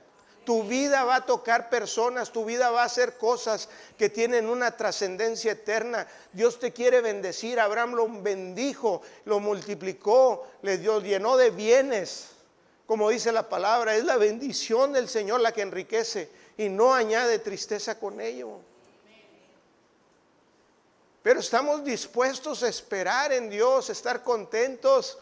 Tu 0.49 0.63
vida 0.63 1.05
va 1.05 1.17
a 1.17 1.27
tocar 1.27 1.69
personas, 1.69 2.33
tu 2.33 2.47
vida 2.47 2.71
va 2.71 2.81
a 2.81 2.87
hacer 2.87 3.19
cosas 3.19 3.69
que 3.99 4.09
tienen 4.09 4.49
una 4.49 4.75
trascendencia 4.75 5.53
eterna. 5.53 6.09
Dios 6.33 6.59
te 6.59 6.73
quiere 6.73 7.03
bendecir. 7.03 7.61
Abraham 7.61 7.93
lo 7.93 8.09
bendijo, 8.09 9.03
lo 9.27 9.41
multiplicó, 9.41 10.47
le 10.63 10.79
dio, 10.79 11.03
llenó 11.03 11.37
de 11.37 11.51
bienes. 11.51 12.31
Como 12.87 13.11
dice 13.11 13.31
la 13.31 13.51
palabra, 13.51 13.95
es 13.95 14.05
la 14.05 14.17
bendición 14.17 14.95
del 14.95 15.11
Señor 15.11 15.43
la 15.43 15.53
que 15.53 15.61
enriquece 15.61 16.31
y 16.57 16.71
no 16.71 16.95
añade 16.95 17.41
tristeza 17.41 17.99
con 17.99 18.19
ello. 18.19 18.53
Pero 21.23 21.41
estamos 21.41 21.85
dispuestos 21.85 22.63
a 22.63 22.69
esperar 22.69 23.33
en 23.35 23.51
Dios, 23.51 23.91
estar 23.91 24.23
contentos. 24.23 25.19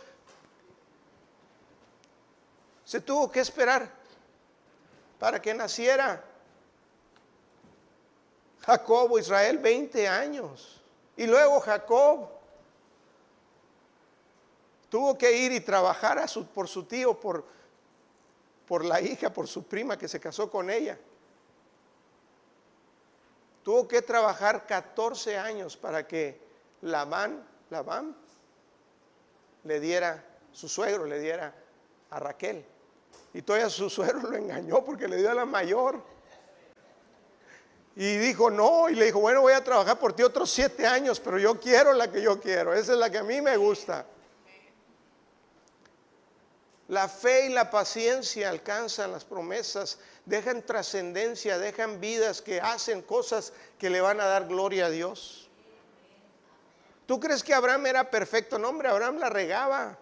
Se 2.84 3.00
tuvo 3.00 3.28
que 3.28 3.40
esperar 3.40 4.05
para 5.18 5.40
que 5.40 5.54
naciera 5.54 6.22
Jacob 8.66 9.18
Israel 9.18 9.58
20 9.58 10.08
años. 10.08 10.82
Y 11.16 11.26
luego 11.26 11.60
Jacob 11.60 12.28
tuvo 14.90 15.16
que 15.16 15.32
ir 15.32 15.52
y 15.52 15.60
trabajar 15.60 16.24
por 16.52 16.68
su 16.68 16.84
tío, 16.84 17.18
por, 17.18 17.44
por 18.66 18.84
la 18.84 19.00
hija, 19.00 19.32
por 19.32 19.46
su 19.46 19.64
prima 19.64 19.96
que 19.96 20.08
se 20.08 20.20
casó 20.20 20.50
con 20.50 20.68
ella. 20.68 20.98
Tuvo 23.62 23.88
que 23.88 24.02
trabajar 24.02 24.66
14 24.66 25.38
años 25.38 25.76
para 25.76 26.06
que 26.06 26.40
Labán, 26.82 27.44
Labán 27.70 28.16
le 29.64 29.80
diera, 29.80 30.24
su 30.52 30.68
suegro 30.68 31.04
le 31.04 31.18
diera 31.18 31.54
a 32.10 32.20
Raquel. 32.20 32.64
Y 33.36 33.42
todavía 33.42 33.68
su 33.68 33.90
suegro 33.90 34.30
lo 34.30 34.34
engañó 34.34 34.82
porque 34.82 35.06
le 35.06 35.18
dio 35.18 35.30
a 35.30 35.34
la 35.34 35.44
mayor. 35.44 36.02
Y 37.94 38.16
dijo, 38.16 38.50
no, 38.50 38.88
y 38.88 38.94
le 38.94 39.04
dijo, 39.04 39.20
bueno, 39.20 39.42
voy 39.42 39.52
a 39.52 39.62
trabajar 39.62 39.98
por 39.98 40.14
ti 40.14 40.22
otros 40.22 40.50
siete 40.50 40.86
años, 40.86 41.20
pero 41.20 41.38
yo 41.38 41.60
quiero 41.60 41.92
la 41.92 42.10
que 42.10 42.22
yo 42.22 42.40
quiero, 42.40 42.72
esa 42.72 42.94
es 42.94 42.98
la 42.98 43.10
que 43.10 43.18
a 43.18 43.22
mí 43.22 43.42
me 43.42 43.58
gusta. 43.58 44.06
La 46.88 47.08
fe 47.08 47.44
y 47.44 47.48
la 47.50 47.70
paciencia 47.70 48.48
alcanzan 48.48 49.12
las 49.12 49.26
promesas, 49.26 49.98
dejan 50.24 50.62
trascendencia, 50.62 51.58
dejan 51.58 52.00
vidas 52.00 52.40
que 52.40 52.62
hacen 52.62 53.02
cosas 53.02 53.52
que 53.78 53.90
le 53.90 54.00
van 54.00 54.18
a 54.18 54.24
dar 54.24 54.48
gloria 54.48 54.86
a 54.86 54.90
Dios. 54.90 55.50
¿Tú 57.04 57.20
crees 57.20 57.44
que 57.44 57.52
Abraham 57.52 57.84
era 57.84 58.10
perfecto? 58.10 58.58
No, 58.58 58.70
hombre, 58.70 58.88
Abraham 58.88 59.18
la 59.18 59.28
regaba 59.28 59.98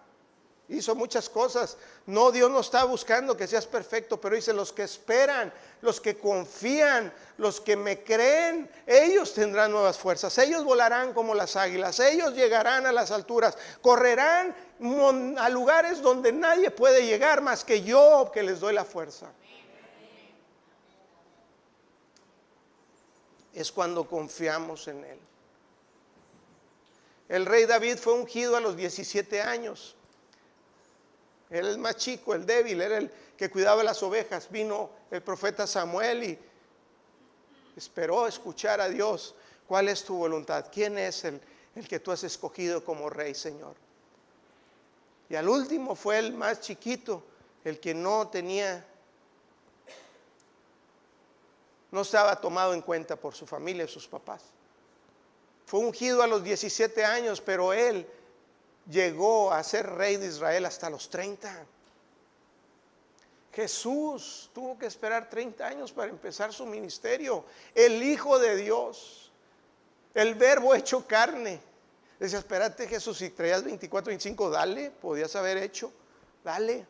hizo 0.69 0.95
muchas 0.95 1.29
cosas. 1.29 1.77
No, 2.05 2.31
Dios 2.31 2.49
no 2.49 2.59
está 2.59 2.83
buscando 2.85 3.37
que 3.37 3.47
seas 3.47 3.67
perfecto, 3.67 4.19
pero 4.19 4.35
dice, 4.35 4.53
los 4.53 4.73
que 4.73 4.83
esperan, 4.83 5.53
los 5.81 6.01
que 6.01 6.17
confían, 6.17 7.13
los 7.37 7.61
que 7.61 7.75
me 7.75 8.03
creen, 8.03 8.69
ellos 8.85 9.33
tendrán 9.33 9.71
nuevas 9.71 9.97
fuerzas, 9.97 10.37
ellos 10.37 10.63
volarán 10.63 11.13
como 11.13 11.35
las 11.35 11.55
águilas, 11.55 11.99
ellos 11.99 12.33
llegarán 12.33 12.85
a 12.85 12.91
las 12.91 13.11
alturas, 13.11 13.57
correrán 13.81 14.55
a 15.37 15.49
lugares 15.49 16.01
donde 16.01 16.31
nadie 16.31 16.71
puede 16.71 17.05
llegar 17.05 17.41
más 17.41 17.63
que 17.63 17.83
yo 17.83 18.31
que 18.33 18.43
les 18.43 18.59
doy 18.59 18.73
la 18.73 18.85
fuerza. 18.85 19.31
Es 23.53 23.71
cuando 23.71 24.05
confiamos 24.07 24.87
en 24.89 25.05
Él. 25.05 25.19
El 27.29 27.45
rey 27.45 27.65
David 27.65 27.97
fue 27.97 28.13
ungido 28.13 28.55
a 28.55 28.59
los 28.59 28.75
17 28.75 29.41
años. 29.41 29.94
Era 31.55 31.69
el 31.69 31.77
más 31.77 31.95
chico, 31.95 32.33
el 32.33 32.45
débil, 32.45 32.81
era 32.81 32.97
el 32.97 33.09
que 33.37 33.49
cuidaba 33.49 33.81
las 33.81 34.03
ovejas. 34.03 34.51
Vino 34.51 34.89
el 35.09 35.21
profeta 35.21 35.65
Samuel 35.65 36.23
y 36.25 36.39
esperó 37.77 38.27
escuchar 38.27 38.81
a 38.81 38.89
Dios. 38.89 39.35
¿Cuál 39.65 39.87
es 39.87 40.03
tu 40.03 40.17
voluntad? 40.17 40.65
¿Quién 40.69 40.97
es 40.97 41.23
el, 41.23 41.39
el 41.75 41.87
que 41.87 42.01
tú 42.01 42.11
has 42.11 42.25
escogido 42.25 42.83
como 42.83 43.09
rey, 43.09 43.33
Señor? 43.33 43.73
Y 45.29 45.35
al 45.35 45.47
último 45.47 45.95
fue 45.95 46.19
el 46.19 46.33
más 46.33 46.59
chiquito, 46.59 47.23
el 47.63 47.79
que 47.79 47.93
no 47.93 48.27
tenía, 48.27 48.85
no 51.89 52.01
estaba 52.01 52.35
tomado 52.41 52.73
en 52.73 52.81
cuenta 52.81 53.15
por 53.15 53.33
su 53.33 53.47
familia 53.47 53.85
y 53.85 53.87
sus 53.87 54.09
papás. 54.09 54.43
Fue 55.65 55.79
ungido 55.79 56.21
a 56.21 56.27
los 56.27 56.43
17 56.43 57.05
años, 57.05 57.39
pero 57.39 57.71
él 57.71 58.05
llegó 58.89 59.51
a 59.51 59.63
ser 59.63 59.89
rey 59.89 60.17
de 60.17 60.27
Israel 60.27 60.65
hasta 60.65 60.89
los 60.89 61.09
30. 61.09 61.65
Jesús 63.53 64.49
tuvo 64.53 64.77
que 64.77 64.85
esperar 64.85 65.29
30 65.29 65.65
años 65.65 65.91
para 65.91 66.09
empezar 66.09 66.51
su 66.51 66.65
ministerio. 66.65 67.45
El 67.73 68.03
Hijo 68.03 68.37
de 68.37 68.57
Dios, 68.57 69.31
el 70.13 70.35
verbo 70.35 70.75
hecho 70.75 71.07
carne. 71.07 71.61
Decía, 72.19 72.39
espérate 72.39 72.87
Jesús, 72.87 73.17
si 73.17 73.29
traías 73.29 73.63
24, 73.63 74.09
25, 74.09 74.49
dale, 74.49 74.91
podías 74.91 75.35
haber 75.35 75.57
hecho, 75.57 75.91
dale. 76.43 76.85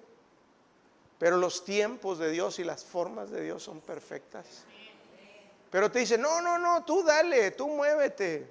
Pero 1.18 1.38
los 1.38 1.64
tiempos 1.64 2.20
de 2.20 2.30
Dios 2.32 2.60
y 2.60 2.64
las 2.64 2.84
formas 2.84 3.32
de 3.32 3.42
Dios 3.42 3.64
son 3.64 3.82
perfectas. 3.82 4.46
Pero 5.72 5.92
te 5.92 6.00
dice, 6.00 6.18
no, 6.18 6.42
no, 6.42 6.58
no, 6.58 6.84
tú 6.84 7.04
dale, 7.04 7.52
tú 7.52 7.68
muévete. 7.68 8.48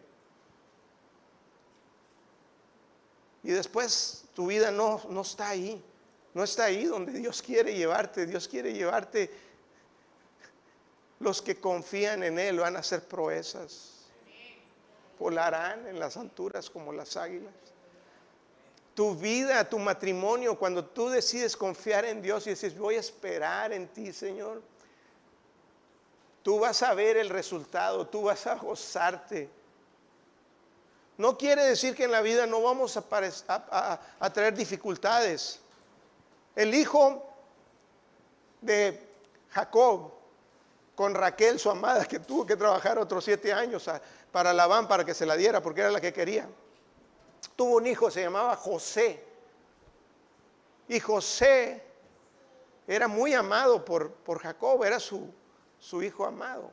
Y 3.44 3.52
después 3.52 4.24
tu 4.34 4.46
vida 4.46 4.70
no, 4.70 5.02
no 5.10 5.20
está 5.20 5.50
ahí. 5.50 5.82
No 6.32 6.42
está 6.42 6.64
ahí 6.64 6.86
donde 6.86 7.12
Dios 7.12 7.42
quiere 7.42 7.74
llevarte. 7.74 8.26
Dios 8.26 8.48
quiere 8.48 8.72
llevarte. 8.72 9.30
Los 11.20 11.42
que 11.42 11.60
confían 11.60 12.22
en 12.24 12.38
Él 12.38 12.58
van 12.58 12.74
a 12.76 12.80
hacer 12.80 13.04
proezas. 13.04 14.06
Volarán 15.18 15.86
en 15.86 16.00
las 16.00 16.16
alturas 16.16 16.68
como 16.70 16.92
las 16.92 17.16
águilas. 17.16 17.52
Tu 18.94 19.14
vida, 19.14 19.68
tu 19.68 19.78
matrimonio, 19.78 20.58
cuando 20.58 20.84
tú 20.84 21.08
decides 21.08 21.56
confiar 21.56 22.04
en 22.06 22.22
Dios 22.22 22.46
y 22.46 22.50
dices, 22.50 22.76
voy 22.78 22.94
a 22.94 23.00
esperar 23.00 23.72
en 23.72 23.88
ti, 23.88 24.12
Señor, 24.12 24.62
tú 26.42 26.60
vas 26.60 26.82
a 26.82 26.94
ver 26.94 27.16
el 27.16 27.28
resultado, 27.28 28.06
tú 28.06 28.22
vas 28.22 28.46
a 28.46 28.54
gozarte 28.54 29.50
no 31.16 31.38
quiere 31.38 31.64
decir 31.64 31.94
que 31.94 32.04
en 32.04 32.12
la 32.12 32.20
vida 32.20 32.46
no 32.46 32.60
vamos 32.60 32.96
a, 32.96 33.04
a, 34.18 34.32
traer 34.32 34.54
dificultades. 34.54 35.60
El 36.56 36.74
hijo 36.74 37.24
de 38.60 39.00
Jacob 39.50 40.12
con 40.94 41.14
Raquel, 41.14 41.58
su 41.58 41.70
amada, 41.70 42.04
que 42.04 42.18
tuvo 42.18 42.44
que 42.44 42.56
trabajar 42.56 42.98
otros 42.98 43.24
siete 43.24 43.52
años 43.52 43.88
para 44.32 44.52
Labán 44.52 44.88
para 44.88 45.04
que 45.04 45.14
se 45.14 45.26
la 45.26 45.36
diera, 45.36 45.62
porque 45.62 45.82
era 45.82 45.90
la 45.90 46.00
que 46.00 46.12
quería. 46.12 46.48
Tuvo 47.54 47.76
un 47.76 47.86
hijo, 47.86 48.10
se 48.10 48.22
llamaba 48.22 48.56
José. 48.56 49.24
Y 50.88 50.98
José 50.98 51.82
era 52.86 53.08
muy 53.08 53.34
amado 53.34 53.84
por, 53.84 54.10
por 54.10 54.40
Jacob, 54.40 54.82
era 54.82 54.98
su, 54.98 55.32
su 55.78 56.02
hijo 56.02 56.24
amado. 56.24 56.70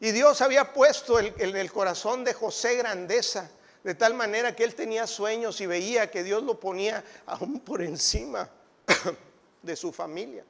Y 0.00 0.12
Dios 0.12 0.42
había 0.42 0.72
puesto 0.72 1.18
en 1.18 1.56
el 1.56 1.72
corazón 1.72 2.22
de 2.24 2.34
José 2.34 2.76
grandeza, 2.76 3.50
de 3.82 3.94
tal 3.94 4.14
manera 4.14 4.54
que 4.54 4.64
él 4.64 4.74
tenía 4.74 5.06
sueños 5.06 5.60
y 5.60 5.66
veía 5.66 6.10
que 6.10 6.22
Dios 6.22 6.42
lo 6.42 6.60
ponía 6.60 7.02
aún 7.24 7.60
por 7.60 7.80
encima 7.82 8.48
de 9.62 9.76
su 9.76 9.92
familia, 9.92 10.44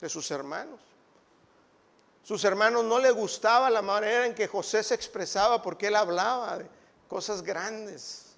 de 0.00 0.08
sus 0.08 0.30
hermanos. 0.30 0.80
Sus 2.22 2.44
hermanos 2.44 2.84
no 2.84 2.98
le 2.98 3.10
gustaba 3.10 3.70
la 3.70 3.80
manera 3.80 4.26
en 4.26 4.34
que 4.34 4.46
José 4.46 4.82
se 4.82 4.94
expresaba 4.94 5.62
porque 5.62 5.86
él 5.86 5.96
hablaba 5.96 6.58
de 6.58 6.66
cosas 7.08 7.42
grandes. 7.42 8.36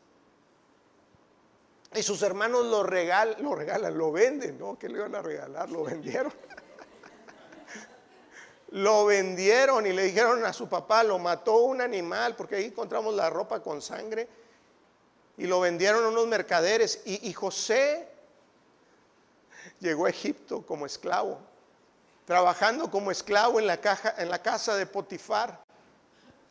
Y 1.93 2.03
sus 2.03 2.23
hermanos 2.23 2.67
lo, 2.67 2.85
regal, 2.85 3.37
lo 3.41 3.57
regalan, 3.57 3.99
lo 3.99 4.13
venden, 4.13 4.59
¿no? 4.59 4.79
¿Qué 4.79 4.89
le 4.89 4.99
iban 4.99 5.17
a 5.17 5.23
regalar? 5.23 5.69
Lo 5.71 5.83
vendieron 5.83 6.33
lo 8.71 9.07
vendieron 9.07 9.87
y 9.87 9.93
le 9.93 10.05
dijeron 10.05 10.45
a 10.45 10.53
su 10.53 10.69
papá, 10.69 11.03
lo 11.03 11.19
mató 11.19 11.57
un 11.59 11.81
animal, 11.81 12.37
porque 12.37 12.57
ahí 12.57 12.67
encontramos 12.67 13.15
la 13.15 13.29
ropa 13.29 13.61
con 13.61 13.83
sangre, 13.83 14.29
y 15.37 15.47
lo 15.47 15.61
vendieron 15.61 16.05
a 16.05 16.09
unos 16.09 16.27
mercaderes. 16.27 17.01
Y, 17.05 17.33
José 17.33 18.09
llegó 19.81 20.07
a 20.07 20.11
Egipto 20.11 20.63
como 20.63 20.87
esclavo, 20.87 21.41
trabajando 22.27 22.91
como 22.91 23.11
esclavo 23.11 23.59
en 23.59 23.67
la, 23.67 23.81
casa 23.81 24.77
de 24.77 24.87
Potifar. 24.87 25.65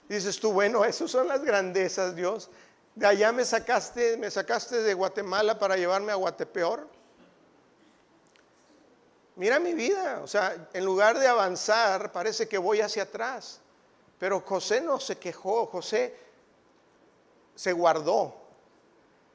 dices 0.10 0.40
tú, 0.40 0.52
bueno, 0.52 0.84
esas 0.84 1.12
son 1.12 1.28
las 1.28 1.42
grandezas, 1.44 2.16
Dios. 2.16 2.50
De 2.96 3.06
allá 3.06 3.32
me 3.32 3.46
sacaste, 3.46 4.18
me 4.18 4.30
sacaste 4.30 4.82
de 4.82 4.94
Guatemala 4.94 5.58
para 5.58 5.78
llevarme 5.78 6.12
a 6.12 6.16
Guatepeor. 6.16 6.99
Mira 9.40 9.58
mi 9.58 9.74
vida, 9.74 10.20
o 10.22 10.28
sea, 10.28 10.68
en 10.74 10.84
lugar 10.84 11.18
de 11.18 11.26
avanzar, 11.26 12.12
parece 12.12 12.50
que 12.50 12.58
voy 12.58 12.82
hacia 12.82 13.04
atrás. 13.04 13.62
Pero 14.18 14.42
José 14.42 14.82
no 14.82 15.00
se 15.00 15.18
quejó, 15.18 15.66
José 15.68 16.14
se 17.56 17.72
guardó. 17.72 18.36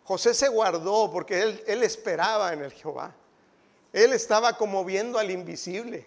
José 0.04 0.34
se 0.34 0.48
guardó 0.48 1.10
porque 1.10 1.40
él, 1.66 1.82
esperaba 1.82 2.52
en 2.52 2.62
el 2.64 2.72
Jehová. 2.72 3.14
Él 3.94 4.12
estaba 4.12 4.58
como 4.58 4.84
viendo 4.84 5.18
al 5.18 5.30
invisible. 5.30 6.06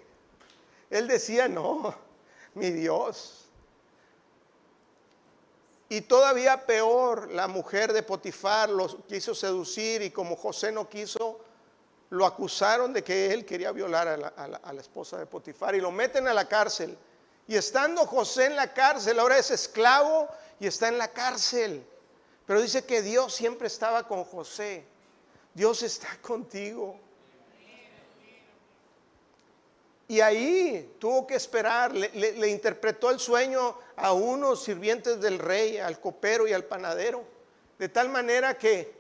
Él 0.91 1.07
decía, 1.07 1.47
no, 1.47 1.95
mi 2.53 2.69
Dios, 2.69 3.47
y 5.89 6.01
todavía 6.01 6.67
peor, 6.67 7.31
la 7.31 7.47
mujer 7.47 7.93
de 7.93 8.03
Potifar 8.03 8.69
lo 8.69 9.07
quiso 9.07 9.33
seducir 9.33 10.03
y 10.03 10.11
como 10.11 10.35
José 10.35 10.71
no 10.71 10.87
quiso, 10.87 11.39
lo 12.09 12.25
acusaron 12.25 12.93
de 12.93 13.03
que 13.03 13.33
él 13.33 13.45
quería 13.45 13.71
violar 13.71 14.07
a 14.07 14.17
la, 14.17 14.81
esposa 14.81 15.17
de 15.17 15.25
Potifar 15.25 15.75
y 15.75 15.81
lo 15.81 15.91
meten 15.91 16.27
a 16.27 16.33
la 16.33 16.47
cárcel. 16.47 16.97
Y 17.47 17.55
estando 17.55 18.05
José 18.05 18.45
en 18.45 18.55
la 18.55 18.73
cárcel, 18.73 19.19
ahora 19.19 19.37
es 19.37 19.51
esclavo 19.51 20.29
y 20.59 20.67
está 20.67 20.87
en 20.87 20.97
la 20.97 21.09
cárcel. 21.09 21.85
Pero 22.45 22.61
dice 22.61 22.85
que 22.85 23.01
Dios 23.01 23.33
siempre 23.33 23.67
estaba 23.67 24.07
con 24.07 24.23
José. 24.23 24.85
Dios 25.53 25.83
está 25.83 26.07
contigo. 26.21 26.99
Y 30.09 30.21
ahí 30.21 30.95
tuvo 30.99 31.27
que 31.27 31.35
esperar, 31.35 31.93
le, 31.93 32.47
interpretó 32.47 33.09
el 33.09 33.19
sueño 33.19 33.77
a 33.97 34.13
unos 34.13 34.63
sirvientes 34.63 35.19
del 35.19 35.37
rey, 35.37 35.79
al 35.79 35.99
copero 35.99 36.47
y 36.47 36.53
al 36.53 36.63
panadero, 36.63 37.25
de 37.77 37.89
tal 37.89 38.07
manera 38.07 38.57
que 38.57 38.95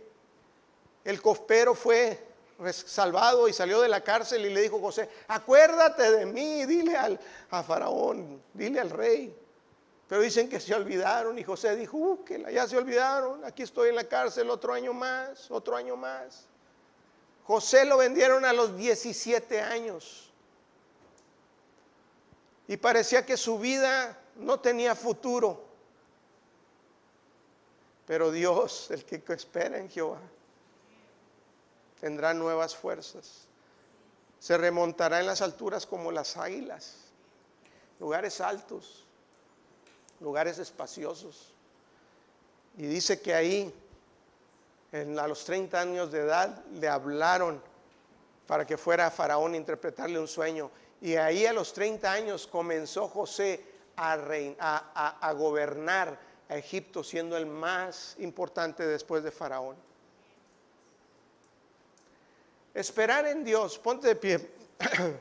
el 1.05 1.21
copero 1.21 1.73
fue 1.73 2.26
salvado 2.73 3.47
y 3.47 3.53
salió 3.53 3.81
de 3.81 3.87
la 3.87 4.01
cárcel 4.01 4.45
y 4.45 4.49
le 4.49 4.61
dijo 4.61 4.79
José, 4.79 5.09
acuérdate 5.27 6.11
de 6.11 6.25
mí, 6.25 6.65
dile 6.65 6.95
al, 6.95 7.19
a 7.51 7.63
Faraón, 7.63 8.41
dile 8.53 8.79
al 8.79 8.89
rey. 8.89 9.35
Pero 10.07 10.21
dicen 10.21 10.49
que 10.49 10.59
se 10.59 10.73
olvidaron 10.73 11.37
y 11.37 11.43
José 11.43 11.75
dijo, 11.75 11.97
uh, 11.97 12.23
que 12.23 12.43
ya 12.51 12.67
se 12.67 12.77
olvidaron, 12.77 13.43
aquí 13.43 13.63
estoy 13.63 13.89
en 13.89 13.95
la 13.95 14.05
cárcel 14.05 14.49
otro 14.49 14.73
año 14.73 14.93
más, 14.93 15.51
otro 15.51 15.75
año 15.75 15.95
más. 15.95 16.45
José 17.43 17.85
lo 17.85 17.97
vendieron 17.97 18.43
a 18.45 18.53
los 18.53 18.75
17 18.75 19.61
años 19.61 20.31
y 22.67 22.77
parecía 22.77 23.25
que 23.25 23.37
su 23.37 23.59
vida 23.59 24.17
no 24.35 24.59
tenía 24.59 24.95
futuro. 24.95 25.65
Pero 28.05 28.31
Dios, 28.31 28.89
el 28.91 29.03
que 29.03 29.21
espera 29.33 29.77
en 29.77 29.89
Jehová, 29.89 30.21
tendrá 31.99 32.33
nuevas 32.33 32.75
fuerzas. 32.75 33.47
Se 34.39 34.57
remontará 34.57 35.19
en 35.19 35.25
las 35.25 35.41
alturas 35.41 35.85
como 35.85 36.11
las 36.11 36.37
águilas, 36.37 36.95
lugares 37.99 38.39
altos, 38.41 39.05
lugares 40.19 40.59
espaciosos. 40.59 41.53
Y 42.77 42.85
dice 42.85 43.19
que 43.21 43.33
ahí, 43.33 43.73
a 44.93 45.27
los 45.27 45.43
30 45.45 45.79
años 45.79 46.11
de 46.11 46.19
edad, 46.19 46.63
le 46.73 46.87
hablaron 46.87 47.61
para 48.45 48.65
que 48.65 48.77
fuera 48.77 49.07
a 49.07 49.11
Faraón 49.11 49.53
a 49.53 49.57
interpretarle 49.57 50.19
un 50.19 50.27
sueño. 50.27 50.69
Y 51.01 51.15
ahí 51.15 51.45
a 51.45 51.53
los 51.53 51.73
30 51.73 52.11
años 52.11 52.47
comenzó 52.47 53.07
José 53.07 53.63
a, 53.95 54.13
a, 55.19 55.33
gobernar 55.33 56.19
a 56.49 56.55
Egipto, 56.55 57.03
siendo 57.03 57.35
el 57.35 57.47
más 57.47 58.15
importante 58.19 58.85
después 58.85 59.23
de 59.23 59.31
Faraón. 59.31 59.86
Esperar 62.77 63.25
en 63.25 63.43
Dios, 63.43 63.79
ponte 63.79 64.07
de 64.07 64.15
pie. 64.15 64.51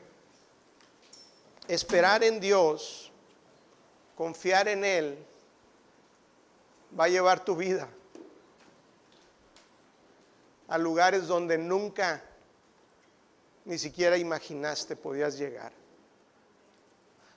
Esperar 1.67 2.23
en 2.23 2.39
Dios, 2.39 3.11
confiar 4.15 4.67
en 4.67 4.85
Él, 4.85 5.17
va 6.97 7.05
a 7.05 7.07
llevar 7.07 7.43
tu 7.43 7.55
vida 7.55 7.89
a 10.67 10.77
lugares 10.77 11.25
donde 11.25 11.57
nunca 11.57 12.23
ni 13.65 13.79
siquiera 13.79 14.19
imaginaste 14.19 14.95
podías 14.95 15.35
llegar. 15.39 15.71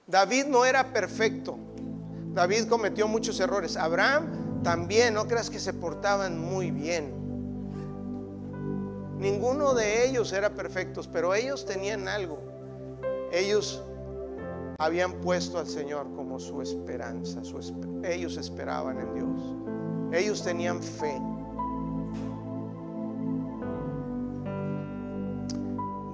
David 0.07 0.45
no 0.49 0.67
era 0.67 0.93
perfecto. 0.93 1.57
David 2.35 2.69
cometió 2.69 3.09
muchos 3.09 3.41
errores. 3.41 3.75
Abraham 3.75 4.63
también, 4.63 5.15
no 5.15 5.27
creas 5.27 5.49
que 5.49 5.59
se 5.59 5.73
portaban 5.73 6.39
muy 6.39 6.71
bien. 6.71 7.20
Ninguno 9.21 9.75
de 9.75 10.09
ellos 10.09 10.33
era 10.33 10.49
perfectos, 10.49 11.07
pero 11.07 11.35
ellos 11.35 11.67
tenían 11.67 12.09
algo. 12.09 12.39
Ellos 13.31 13.85
habían 14.79 15.21
puesto 15.21 15.59
al 15.59 15.67
Señor 15.67 16.11
como 16.17 16.41
su 16.41 16.63
esperanza. 16.63 17.43
ellos 18.03 18.39
esperaban 18.39 18.99
en 18.99 19.15
Dios. 19.15 20.21
Ellos 20.23 20.43
tenían 20.43 20.83
fe. 20.83 21.21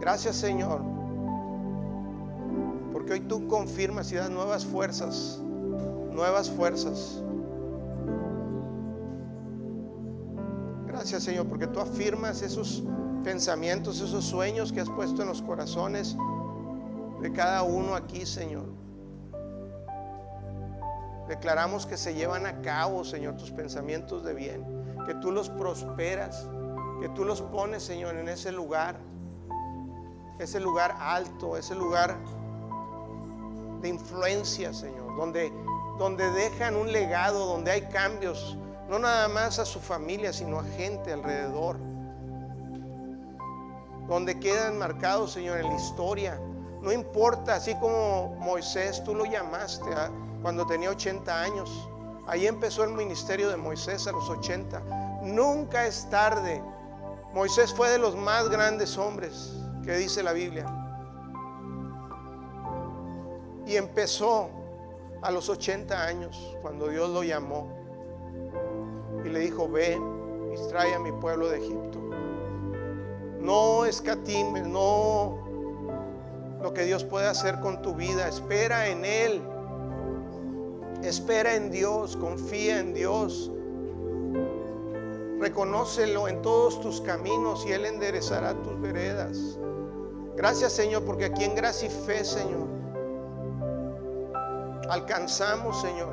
Gracias 0.01 0.37
Señor, 0.37 0.83
porque 2.93 3.15
hoy 3.15 3.21
tú 3.21 3.47
confirmas 3.49 4.11
y 4.13 4.17
das 4.17 4.31
nuevas 4.31 4.65
fuerzas, 4.65 5.41
nuevas 6.13 6.51
fuerzas. 6.51 7.23
Señor, 11.07 11.47
porque 11.47 11.67
tú 11.67 11.81
afirmas 11.81 12.43
esos 12.43 12.83
pensamientos, 13.23 14.01
esos 14.01 14.25
sueños 14.25 14.73
que 14.73 14.81
has 14.81 14.91
puesto 14.91 15.23
en 15.23 15.29
los 15.29 15.43
corazones 15.43 16.17
de 17.21 17.33
cada 17.33 17.63
uno 17.63 17.95
aquí, 17.95 18.27
Señor. 18.27 18.67
Declaramos 21.29 21.87
que 21.87 21.97
se 21.97 22.15
llevan 22.15 22.47
a 22.47 22.61
cabo, 22.61 23.05
Señor, 23.05 23.37
tus 23.37 23.51
pensamientos 23.51 24.25
de 24.25 24.35
bien, 24.35 24.65
que 25.07 25.15
tú 25.15 25.31
los 25.31 25.49
prosperas, 25.49 26.49
que 27.01 27.09
tú 27.11 27.25
los 27.25 27.41
pones, 27.41 27.83
Señor, 27.83 28.17
en 28.17 28.29
ese 28.29 28.53
lugar 28.53 28.97
ese 30.39 30.61
lugar 30.61 30.95
alto, 31.01 31.57
ese 31.57 31.75
lugar 31.75 32.17
de 33.81 33.89
influencia, 33.89 34.73
Señor, 34.73 35.17
donde, 35.17 35.53
donde 35.99 36.31
dejan 36.31 36.77
un 36.77 36.93
legado, 36.93 37.47
donde 37.47 37.71
hay 37.71 37.83
cambios, 37.83 38.59
no 38.89 38.99
nada 38.99 39.29
más 39.29 39.59
a 39.59 39.65
su 39.65 39.81
familia, 39.81 40.33
sino 40.33 40.61
a 40.61 40.65
gente 40.65 41.13
alrededor, 41.13 41.79
donde 44.09 44.39
quedan 44.39 44.79
marcados, 44.79 45.33
Señor, 45.33 45.59
en 45.59 45.69
la 45.69 45.75
historia. 45.75 46.41
No 46.81 46.93
importa, 46.93 47.57
así 47.57 47.75
como 47.75 48.37
Moisés, 48.39 49.03
tú 49.03 49.15
lo 49.15 49.25
llamaste 49.25 49.91
cuando 50.41 50.65
tenía 50.67 50.91
80 50.91 51.43
años. 51.43 51.89
Ahí 52.29 52.47
empezó 52.47 52.85
el 52.85 52.91
ministerio 52.91 53.49
de 53.49 53.57
Moisés 53.57 54.07
a 54.07 54.13
los 54.13 54.29
80. 54.29 54.81
Nunca 55.23 55.87
es 55.87 56.09
tarde. 56.09 56.63
Moisés 57.35 57.75
fue 57.75 57.91
de 57.91 57.99
los 57.99 58.15
más 58.15 58.49
grandes 58.49 58.97
hombres 58.97 59.53
que 59.85 59.97
dice 59.97 60.23
la 60.23 60.33
Biblia. 60.33 60.67
Y 63.67 63.75
empezó 63.75 64.49
a 65.23 65.33
los 65.33 65.49
80 65.49 66.05
años, 66.05 66.57
cuando 66.63 66.89
Dios 66.89 67.11
lo 67.11 67.25
llamó 67.25 67.76
y 69.27 69.29
le 69.31 69.41
dijo, 69.41 69.69
ve 69.69 70.01
y 70.55 70.69
trae 70.69 70.95
a 70.95 70.99
mi 70.99 71.13
pueblo 71.13 71.49
de 71.49 71.59
Egipto. 71.59 71.99
No 73.41 73.85
escatimes, 73.85 74.67
no 74.67 75.39
lo 76.63 76.73
que 76.73 76.85
Dios 76.85 77.05
puede 77.05 77.27
hacer 77.27 77.61
con 77.61 77.83
tu 77.83 77.95
vida. 77.95 78.29
Espera 78.29 78.89
en 78.89 79.05
Él. 79.05 79.43
Espera 81.03 81.55
en 81.55 81.71
Dios, 81.71 82.17
confía 82.17 82.81
en 82.81 82.95
Dios. 82.95 83.51
Reconócelo 85.39 86.29
en 86.29 86.41
todos 86.41 86.81
tus 86.81 87.01
caminos 87.01 87.67
y 87.67 87.73
Él 87.73 87.85
enderezará 87.85 88.55
tus 88.63 88.81
veredas. 88.81 89.59
Gracias 90.37 90.73
Señor, 90.73 91.05
porque 91.05 91.27
aquí 91.27 91.45
en 91.45 91.55
gracia 91.55 91.89
y 91.89 91.91
fe, 91.91 92.25
Señor, 92.25 92.67
alcanzamos, 94.89 95.81
Señor, 95.81 96.09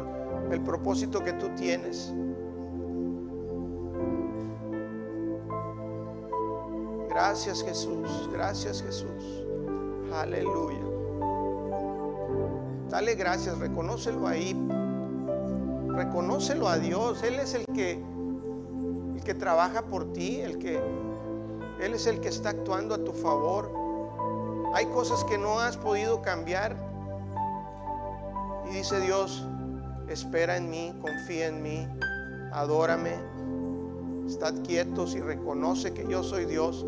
el 0.52 0.62
propósito 0.62 1.24
que 1.24 1.34
tú 1.34 1.50
tienes. 1.56 2.14
Gracias 7.26 7.64
Jesús, 7.64 8.30
gracias 8.34 8.84
Jesús. 8.84 9.46
Aleluya. 10.14 10.84
Dale 12.90 13.16
gracias, 13.16 13.58
reconócelo 13.60 14.28
ahí. 14.28 14.54
Reconócelo 15.88 16.68
a 16.68 16.78
Dios. 16.80 17.24
Él 17.24 17.36
es 17.36 17.54
el 17.54 17.64
que 17.74 17.92
el 19.16 19.24
que 19.24 19.34
trabaja 19.36 19.84
por 19.84 20.12
ti, 20.12 20.42
el 20.42 20.58
que 20.58 20.82
él 21.80 21.94
es 21.94 22.08
el 22.08 22.20
que 22.20 22.28
está 22.28 22.50
actuando 22.50 22.94
a 22.94 22.98
tu 22.98 23.14
favor. 23.14 23.72
Hay 24.74 24.88
cosas 24.88 25.24
que 25.24 25.38
no 25.38 25.62
has 25.62 25.78
podido 25.78 26.22
cambiar. 26.22 26.76
Y 28.70 28.74
dice 28.74 29.00
Dios, 29.00 29.48
espera 30.10 30.58
en 30.58 30.70
mí, 30.70 30.94
confía 31.02 31.48
en 31.48 31.64
mí, 31.64 31.88
adórame, 32.52 33.16
Estad 34.28 34.54
quietos 34.64 35.16
y 35.16 35.20
reconoce 35.20 35.94
que 35.94 36.08
yo 36.08 36.24
soy 36.24 36.46
Dios. 36.46 36.86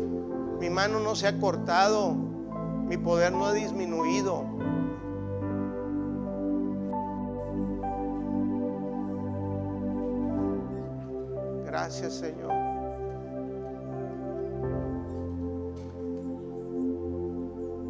Mi 0.58 0.70
mano 0.70 1.00
no 1.00 1.14
se 1.14 1.26
ha 1.26 1.38
cortado, 1.38 2.14
mi 2.14 2.96
poder 2.96 3.32
no 3.32 3.46
ha 3.46 3.52
disminuido. 3.52 4.44
Gracias 11.66 12.14
Señor. 12.14 12.52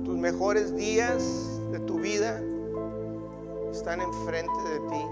Tus 0.04 0.16
mejores 0.16 0.74
días 0.74 1.60
de 1.70 1.78
tu 1.80 2.00
vida 2.00 2.40
están 3.70 4.00
enfrente 4.00 4.62
de 4.70 4.80
ti. 4.88 5.06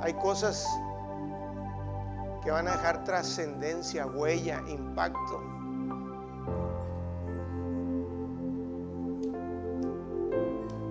Hay 0.00 0.14
cosas 0.14 0.66
que 2.44 2.50
van 2.50 2.68
a 2.68 2.72
dejar 2.72 3.04
trascendencia, 3.04 4.06
huella, 4.06 4.62
impacto. 4.68 5.42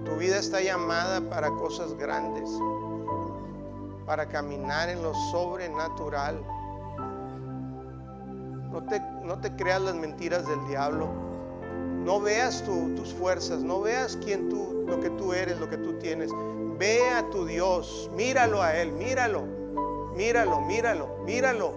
Tu 0.03 0.15
vida 0.17 0.39
está 0.39 0.61
llamada 0.61 1.21
para 1.29 1.49
cosas 1.51 1.93
grandes, 1.93 2.49
para 4.07 4.27
caminar 4.27 4.89
en 4.89 5.03
lo 5.03 5.13
sobrenatural. 5.31 6.43
No 8.71 8.83
te, 8.87 8.99
no 9.23 9.39
te 9.39 9.55
creas 9.55 9.81
las 9.83 9.95
mentiras 9.95 10.47
del 10.47 10.67
diablo. 10.67 11.07
No 12.03 12.19
veas 12.19 12.63
tus 12.63 13.13
fuerzas, 13.13 13.61
no 13.61 13.79
veas 13.79 14.17
quién 14.17 14.49
tú, 14.49 14.83
lo 14.87 14.99
que 14.99 15.11
tú 15.11 15.33
eres, 15.33 15.59
lo 15.59 15.69
que 15.69 15.77
tú 15.77 15.99
tienes. 15.99 16.31
Ve 16.79 17.09
a 17.11 17.29
tu 17.29 17.45
Dios, 17.45 18.09
míralo 18.15 18.61
a 18.61 18.75
Él, 18.75 18.91
míralo, 18.91 19.62
míralo, 20.15 20.61
míralo, 20.61 21.17
míralo. 21.25 21.73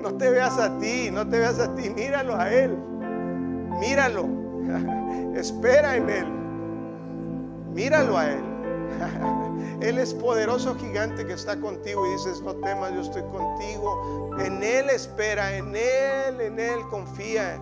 No 0.00 0.14
te 0.14 0.30
veas 0.30 0.58
a 0.58 0.78
ti, 0.78 1.10
no 1.12 1.28
te 1.28 1.38
veas 1.38 1.58
a 1.60 1.74
ti, 1.74 1.88
míralo 1.90 2.36
a 2.36 2.52
Él, 2.52 2.76
míralo. 3.80 4.26
Espera 5.36 5.96
en 5.96 6.10
Él, 6.10 6.26
míralo 7.72 8.18
a 8.18 8.30
Él. 8.30 8.42
Él 9.80 9.98
es 9.98 10.14
poderoso 10.14 10.74
gigante 10.76 11.26
que 11.26 11.32
está 11.32 11.58
contigo 11.58 12.06
y 12.06 12.12
dices, 12.12 12.40
no 12.42 12.54
temas, 12.56 12.92
yo 12.94 13.00
estoy 13.00 13.22
contigo. 13.22 14.30
En 14.38 14.62
Él 14.62 14.90
espera, 14.90 15.56
en 15.56 15.74
Él, 15.74 16.40
en 16.40 16.58
Él 16.58 16.80
confía. 16.88 17.60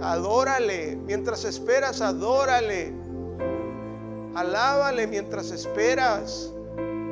Adórale, 0.00 0.96
mientras 0.96 1.44
esperas, 1.44 2.00
adórale. 2.00 2.94
Alábale 4.34 5.06
mientras 5.06 5.50
esperas. 5.50 6.52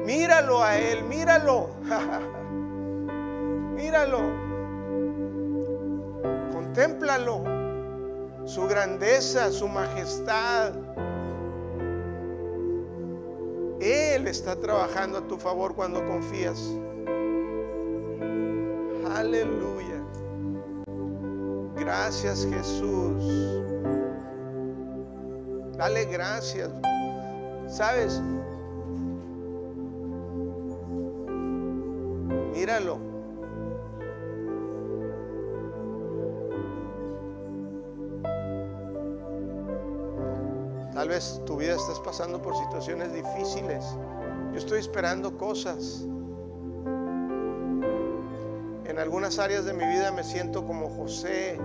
Míralo 0.06 0.62
a 0.62 0.78
Él, 0.78 1.02
míralo. 1.02 1.70
míralo. 3.74 4.20
Contémplalo. 6.52 7.42
Su 8.44 8.68
grandeza, 8.68 9.50
su 9.50 9.66
majestad. 9.66 10.74
Él 13.80 14.28
está 14.28 14.54
trabajando 14.54 15.18
a 15.18 15.26
tu 15.26 15.38
favor 15.38 15.74
cuando 15.74 16.06
confías. 16.06 16.72
Aleluya. 19.12 20.04
Gracias 21.74 22.46
Jesús. 22.48 23.60
Dale 25.76 26.04
gracias. 26.04 26.70
¿Sabes? 27.66 28.22
Míralo. 32.56 32.98
Tal 40.94 41.08
vez 41.10 41.42
tu 41.44 41.58
vida 41.58 41.74
estás 41.74 42.00
pasando 42.00 42.40
por 42.40 42.56
situaciones 42.56 43.12
difíciles. 43.12 43.84
Yo 44.52 44.58
estoy 44.58 44.80
esperando 44.80 45.36
cosas. 45.36 46.06
En 48.86 48.98
algunas 48.98 49.38
áreas 49.38 49.66
de 49.66 49.74
mi 49.74 49.84
vida 49.84 50.10
me 50.12 50.24
siento 50.24 50.64
como 50.64 50.88
José, 50.88 51.60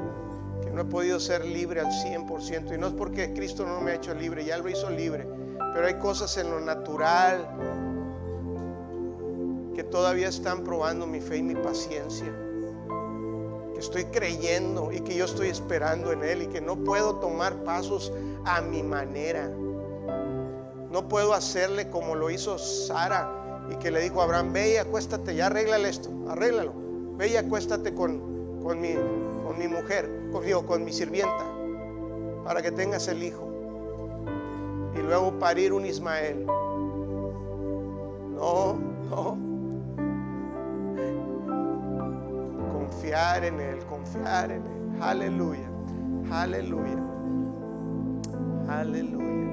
que 0.62 0.72
no 0.72 0.82
he 0.82 0.86
podido 0.86 1.22
ser 1.22 1.46
libre 1.46 1.80
al 1.80 1.88
100%. 1.88 2.76
Y 2.76 2.78
no 2.78 2.88
es 2.88 2.94
porque 2.94 3.32
Cristo 3.32 3.66
no 3.66 3.80
me 3.80 3.92
ha 3.92 3.96
hecho 3.96 4.14
libre, 4.14 4.44
ya 4.44 4.58
lo 4.58 4.68
hizo 4.68 4.90
libre. 4.90 5.26
Pero 5.74 5.88
hay 5.88 5.94
cosas 5.94 6.36
en 6.36 6.52
lo 6.52 6.60
natural 6.60 7.48
que 9.74 9.84
todavía 9.84 10.28
están 10.28 10.64
probando 10.64 11.08
mi 11.08 11.22
fe 11.22 11.38
y 11.38 11.44
mi 11.44 11.56
paciencia. 11.56 12.34
Que 13.74 13.80
estoy 13.80 14.06
creyendo 14.06 14.92
y 14.92 15.02
que 15.02 15.16
yo 15.16 15.26
estoy 15.26 15.50
esperando 15.50 16.12
en 16.12 16.24
Él 16.24 16.44
y 16.44 16.48
que 16.48 16.62
no 16.62 16.76
puedo 16.84 17.16
tomar 17.16 17.64
pasos 17.64 18.12
a 18.46 18.62
mi 18.62 18.84
manera. 18.84 19.50
No 20.90 21.08
puedo 21.08 21.34
hacerle 21.34 21.90
como 21.90 22.16
lo 22.16 22.30
hizo 22.30 22.58
Sara 22.58 23.66
y 23.72 23.76
que 23.78 23.92
le 23.92 24.02
dijo 24.02 24.22
a 24.22 24.26
Abraham, 24.26 24.52
ve 24.52 24.74
y 24.74 24.78
acuéstate, 24.78 25.36
ya 25.36 25.46
arréglale 25.46 25.88
esto, 25.88 26.10
arréglalo. 26.28 26.74
Ve 27.18 27.30
y 27.30 27.38
acuéstate 27.38 27.94
con, 27.94 28.60
con, 28.62 28.82
mi, 28.82 28.96
con 29.46 29.58
mi 29.58 29.68
mujer, 29.68 30.10
con, 30.32 30.44
con 30.66 30.84
mi 30.84 30.92
sirvienta, 30.92 31.46
para 32.44 32.62
que 32.62 32.72
tengas 32.72 33.08
el 33.08 33.24
hijo. 33.24 33.48
Y 34.96 35.00
luego 35.00 35.40
parir 35.40 35.72
un 35.72 35.86
Ismael. 35.86 36.46
No, 38.36 38.74
no. 39.10 39.51
Confiar 43.12 43.44
en 43.44 43.60
Él, 43.60 43.86
confiar 43.88 44.52
en 44.52 44.66
Él. 44.66 45.02
Aleluya, 45.02 45.70
aleluya, 46.32 47.04
aleluya. 48.70 49.52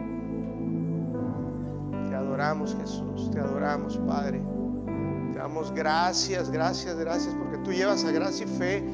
Te 2.08 2.14
adoramos 2.14 2.76
Jesús, 2.80 3.32
te 3.32 3.40
adoramos 3.40 3.98
Padre. 4.06 4.40
Te 5.32 5.40
damos 5.40 5.72
gracias, 5.72 6.52
gracias, 6.52 6.96
gracias, 7.00 7.34
porque 7.34 7.58
tú 7.58 7.72
llevas 7.72 8.04
a 8.04 8.12
gracia 8.12 8.46
y 8.46 8.48
fe 8.48 8.84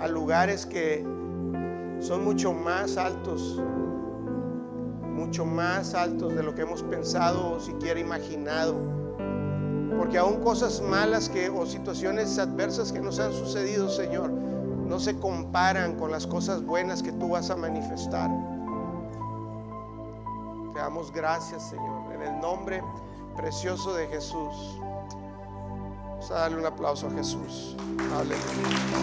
a 0.00 0.06
lugares 0.06 0.64
que 0.66 1.04
son 1.98 2.22
mucho 2.22 2.52
más 2.52 2.96
altos, 2.98 3.60
mucho 5.16 5.44
más 5.44 5.94
altos 5.94 6.32
de 6.32 6.44
lo 6.44 6.54
que 6.54 6.62
hemos 6.62 6.84
pensado 6.84 7.54
o 7.56 7.58
siquiera 7.58 7.98
imaginado. 7.98 8.95
Porque 9.98 10.18
aún 10.18 10.42
cosas 10.42 10.80
malas 10.80 11.28
que 11.28 11.48
o 11.48 11.66
situaciones 11.66 12.38
adversas 12.38 12.92
que 12.92 13.00
nos 13.00 13.18
han 13.18 13.32
sucedido, 13.32 13.88
Señor, 13.88 14.30
no 14.30 15.00
se 15.00 15.18
comparan 15.18 15.96
con 15.96 16.10
las 16.10 16.26
cosas 16.26 16.64
buenas 16.64 17.02
que 17.02 17.12
tú 17.12 17.30
vas 17.30 17.50
a 17.50 17.56
manifestar. 17.56 18.30
Te 20.72 20.78
damos 20.78 21.12
gracias, 21.12 21.70
Señor, 21.70 22.12
en 22.14 22.22
el 22.22 22.40
nombre 22.40 22.82
precioso 23.36 23.94
de 23.94 24.06
Jesús. 24.08 24.78
Vamos 26.08 26.30
a 26.30 26.34
darle 26.34 26.58
un 26.58 26.66
aplauso 26.66 27.06
a 27.08 27.10
Jesús. 27.10 27.76
Aleluya. 28.14 28.96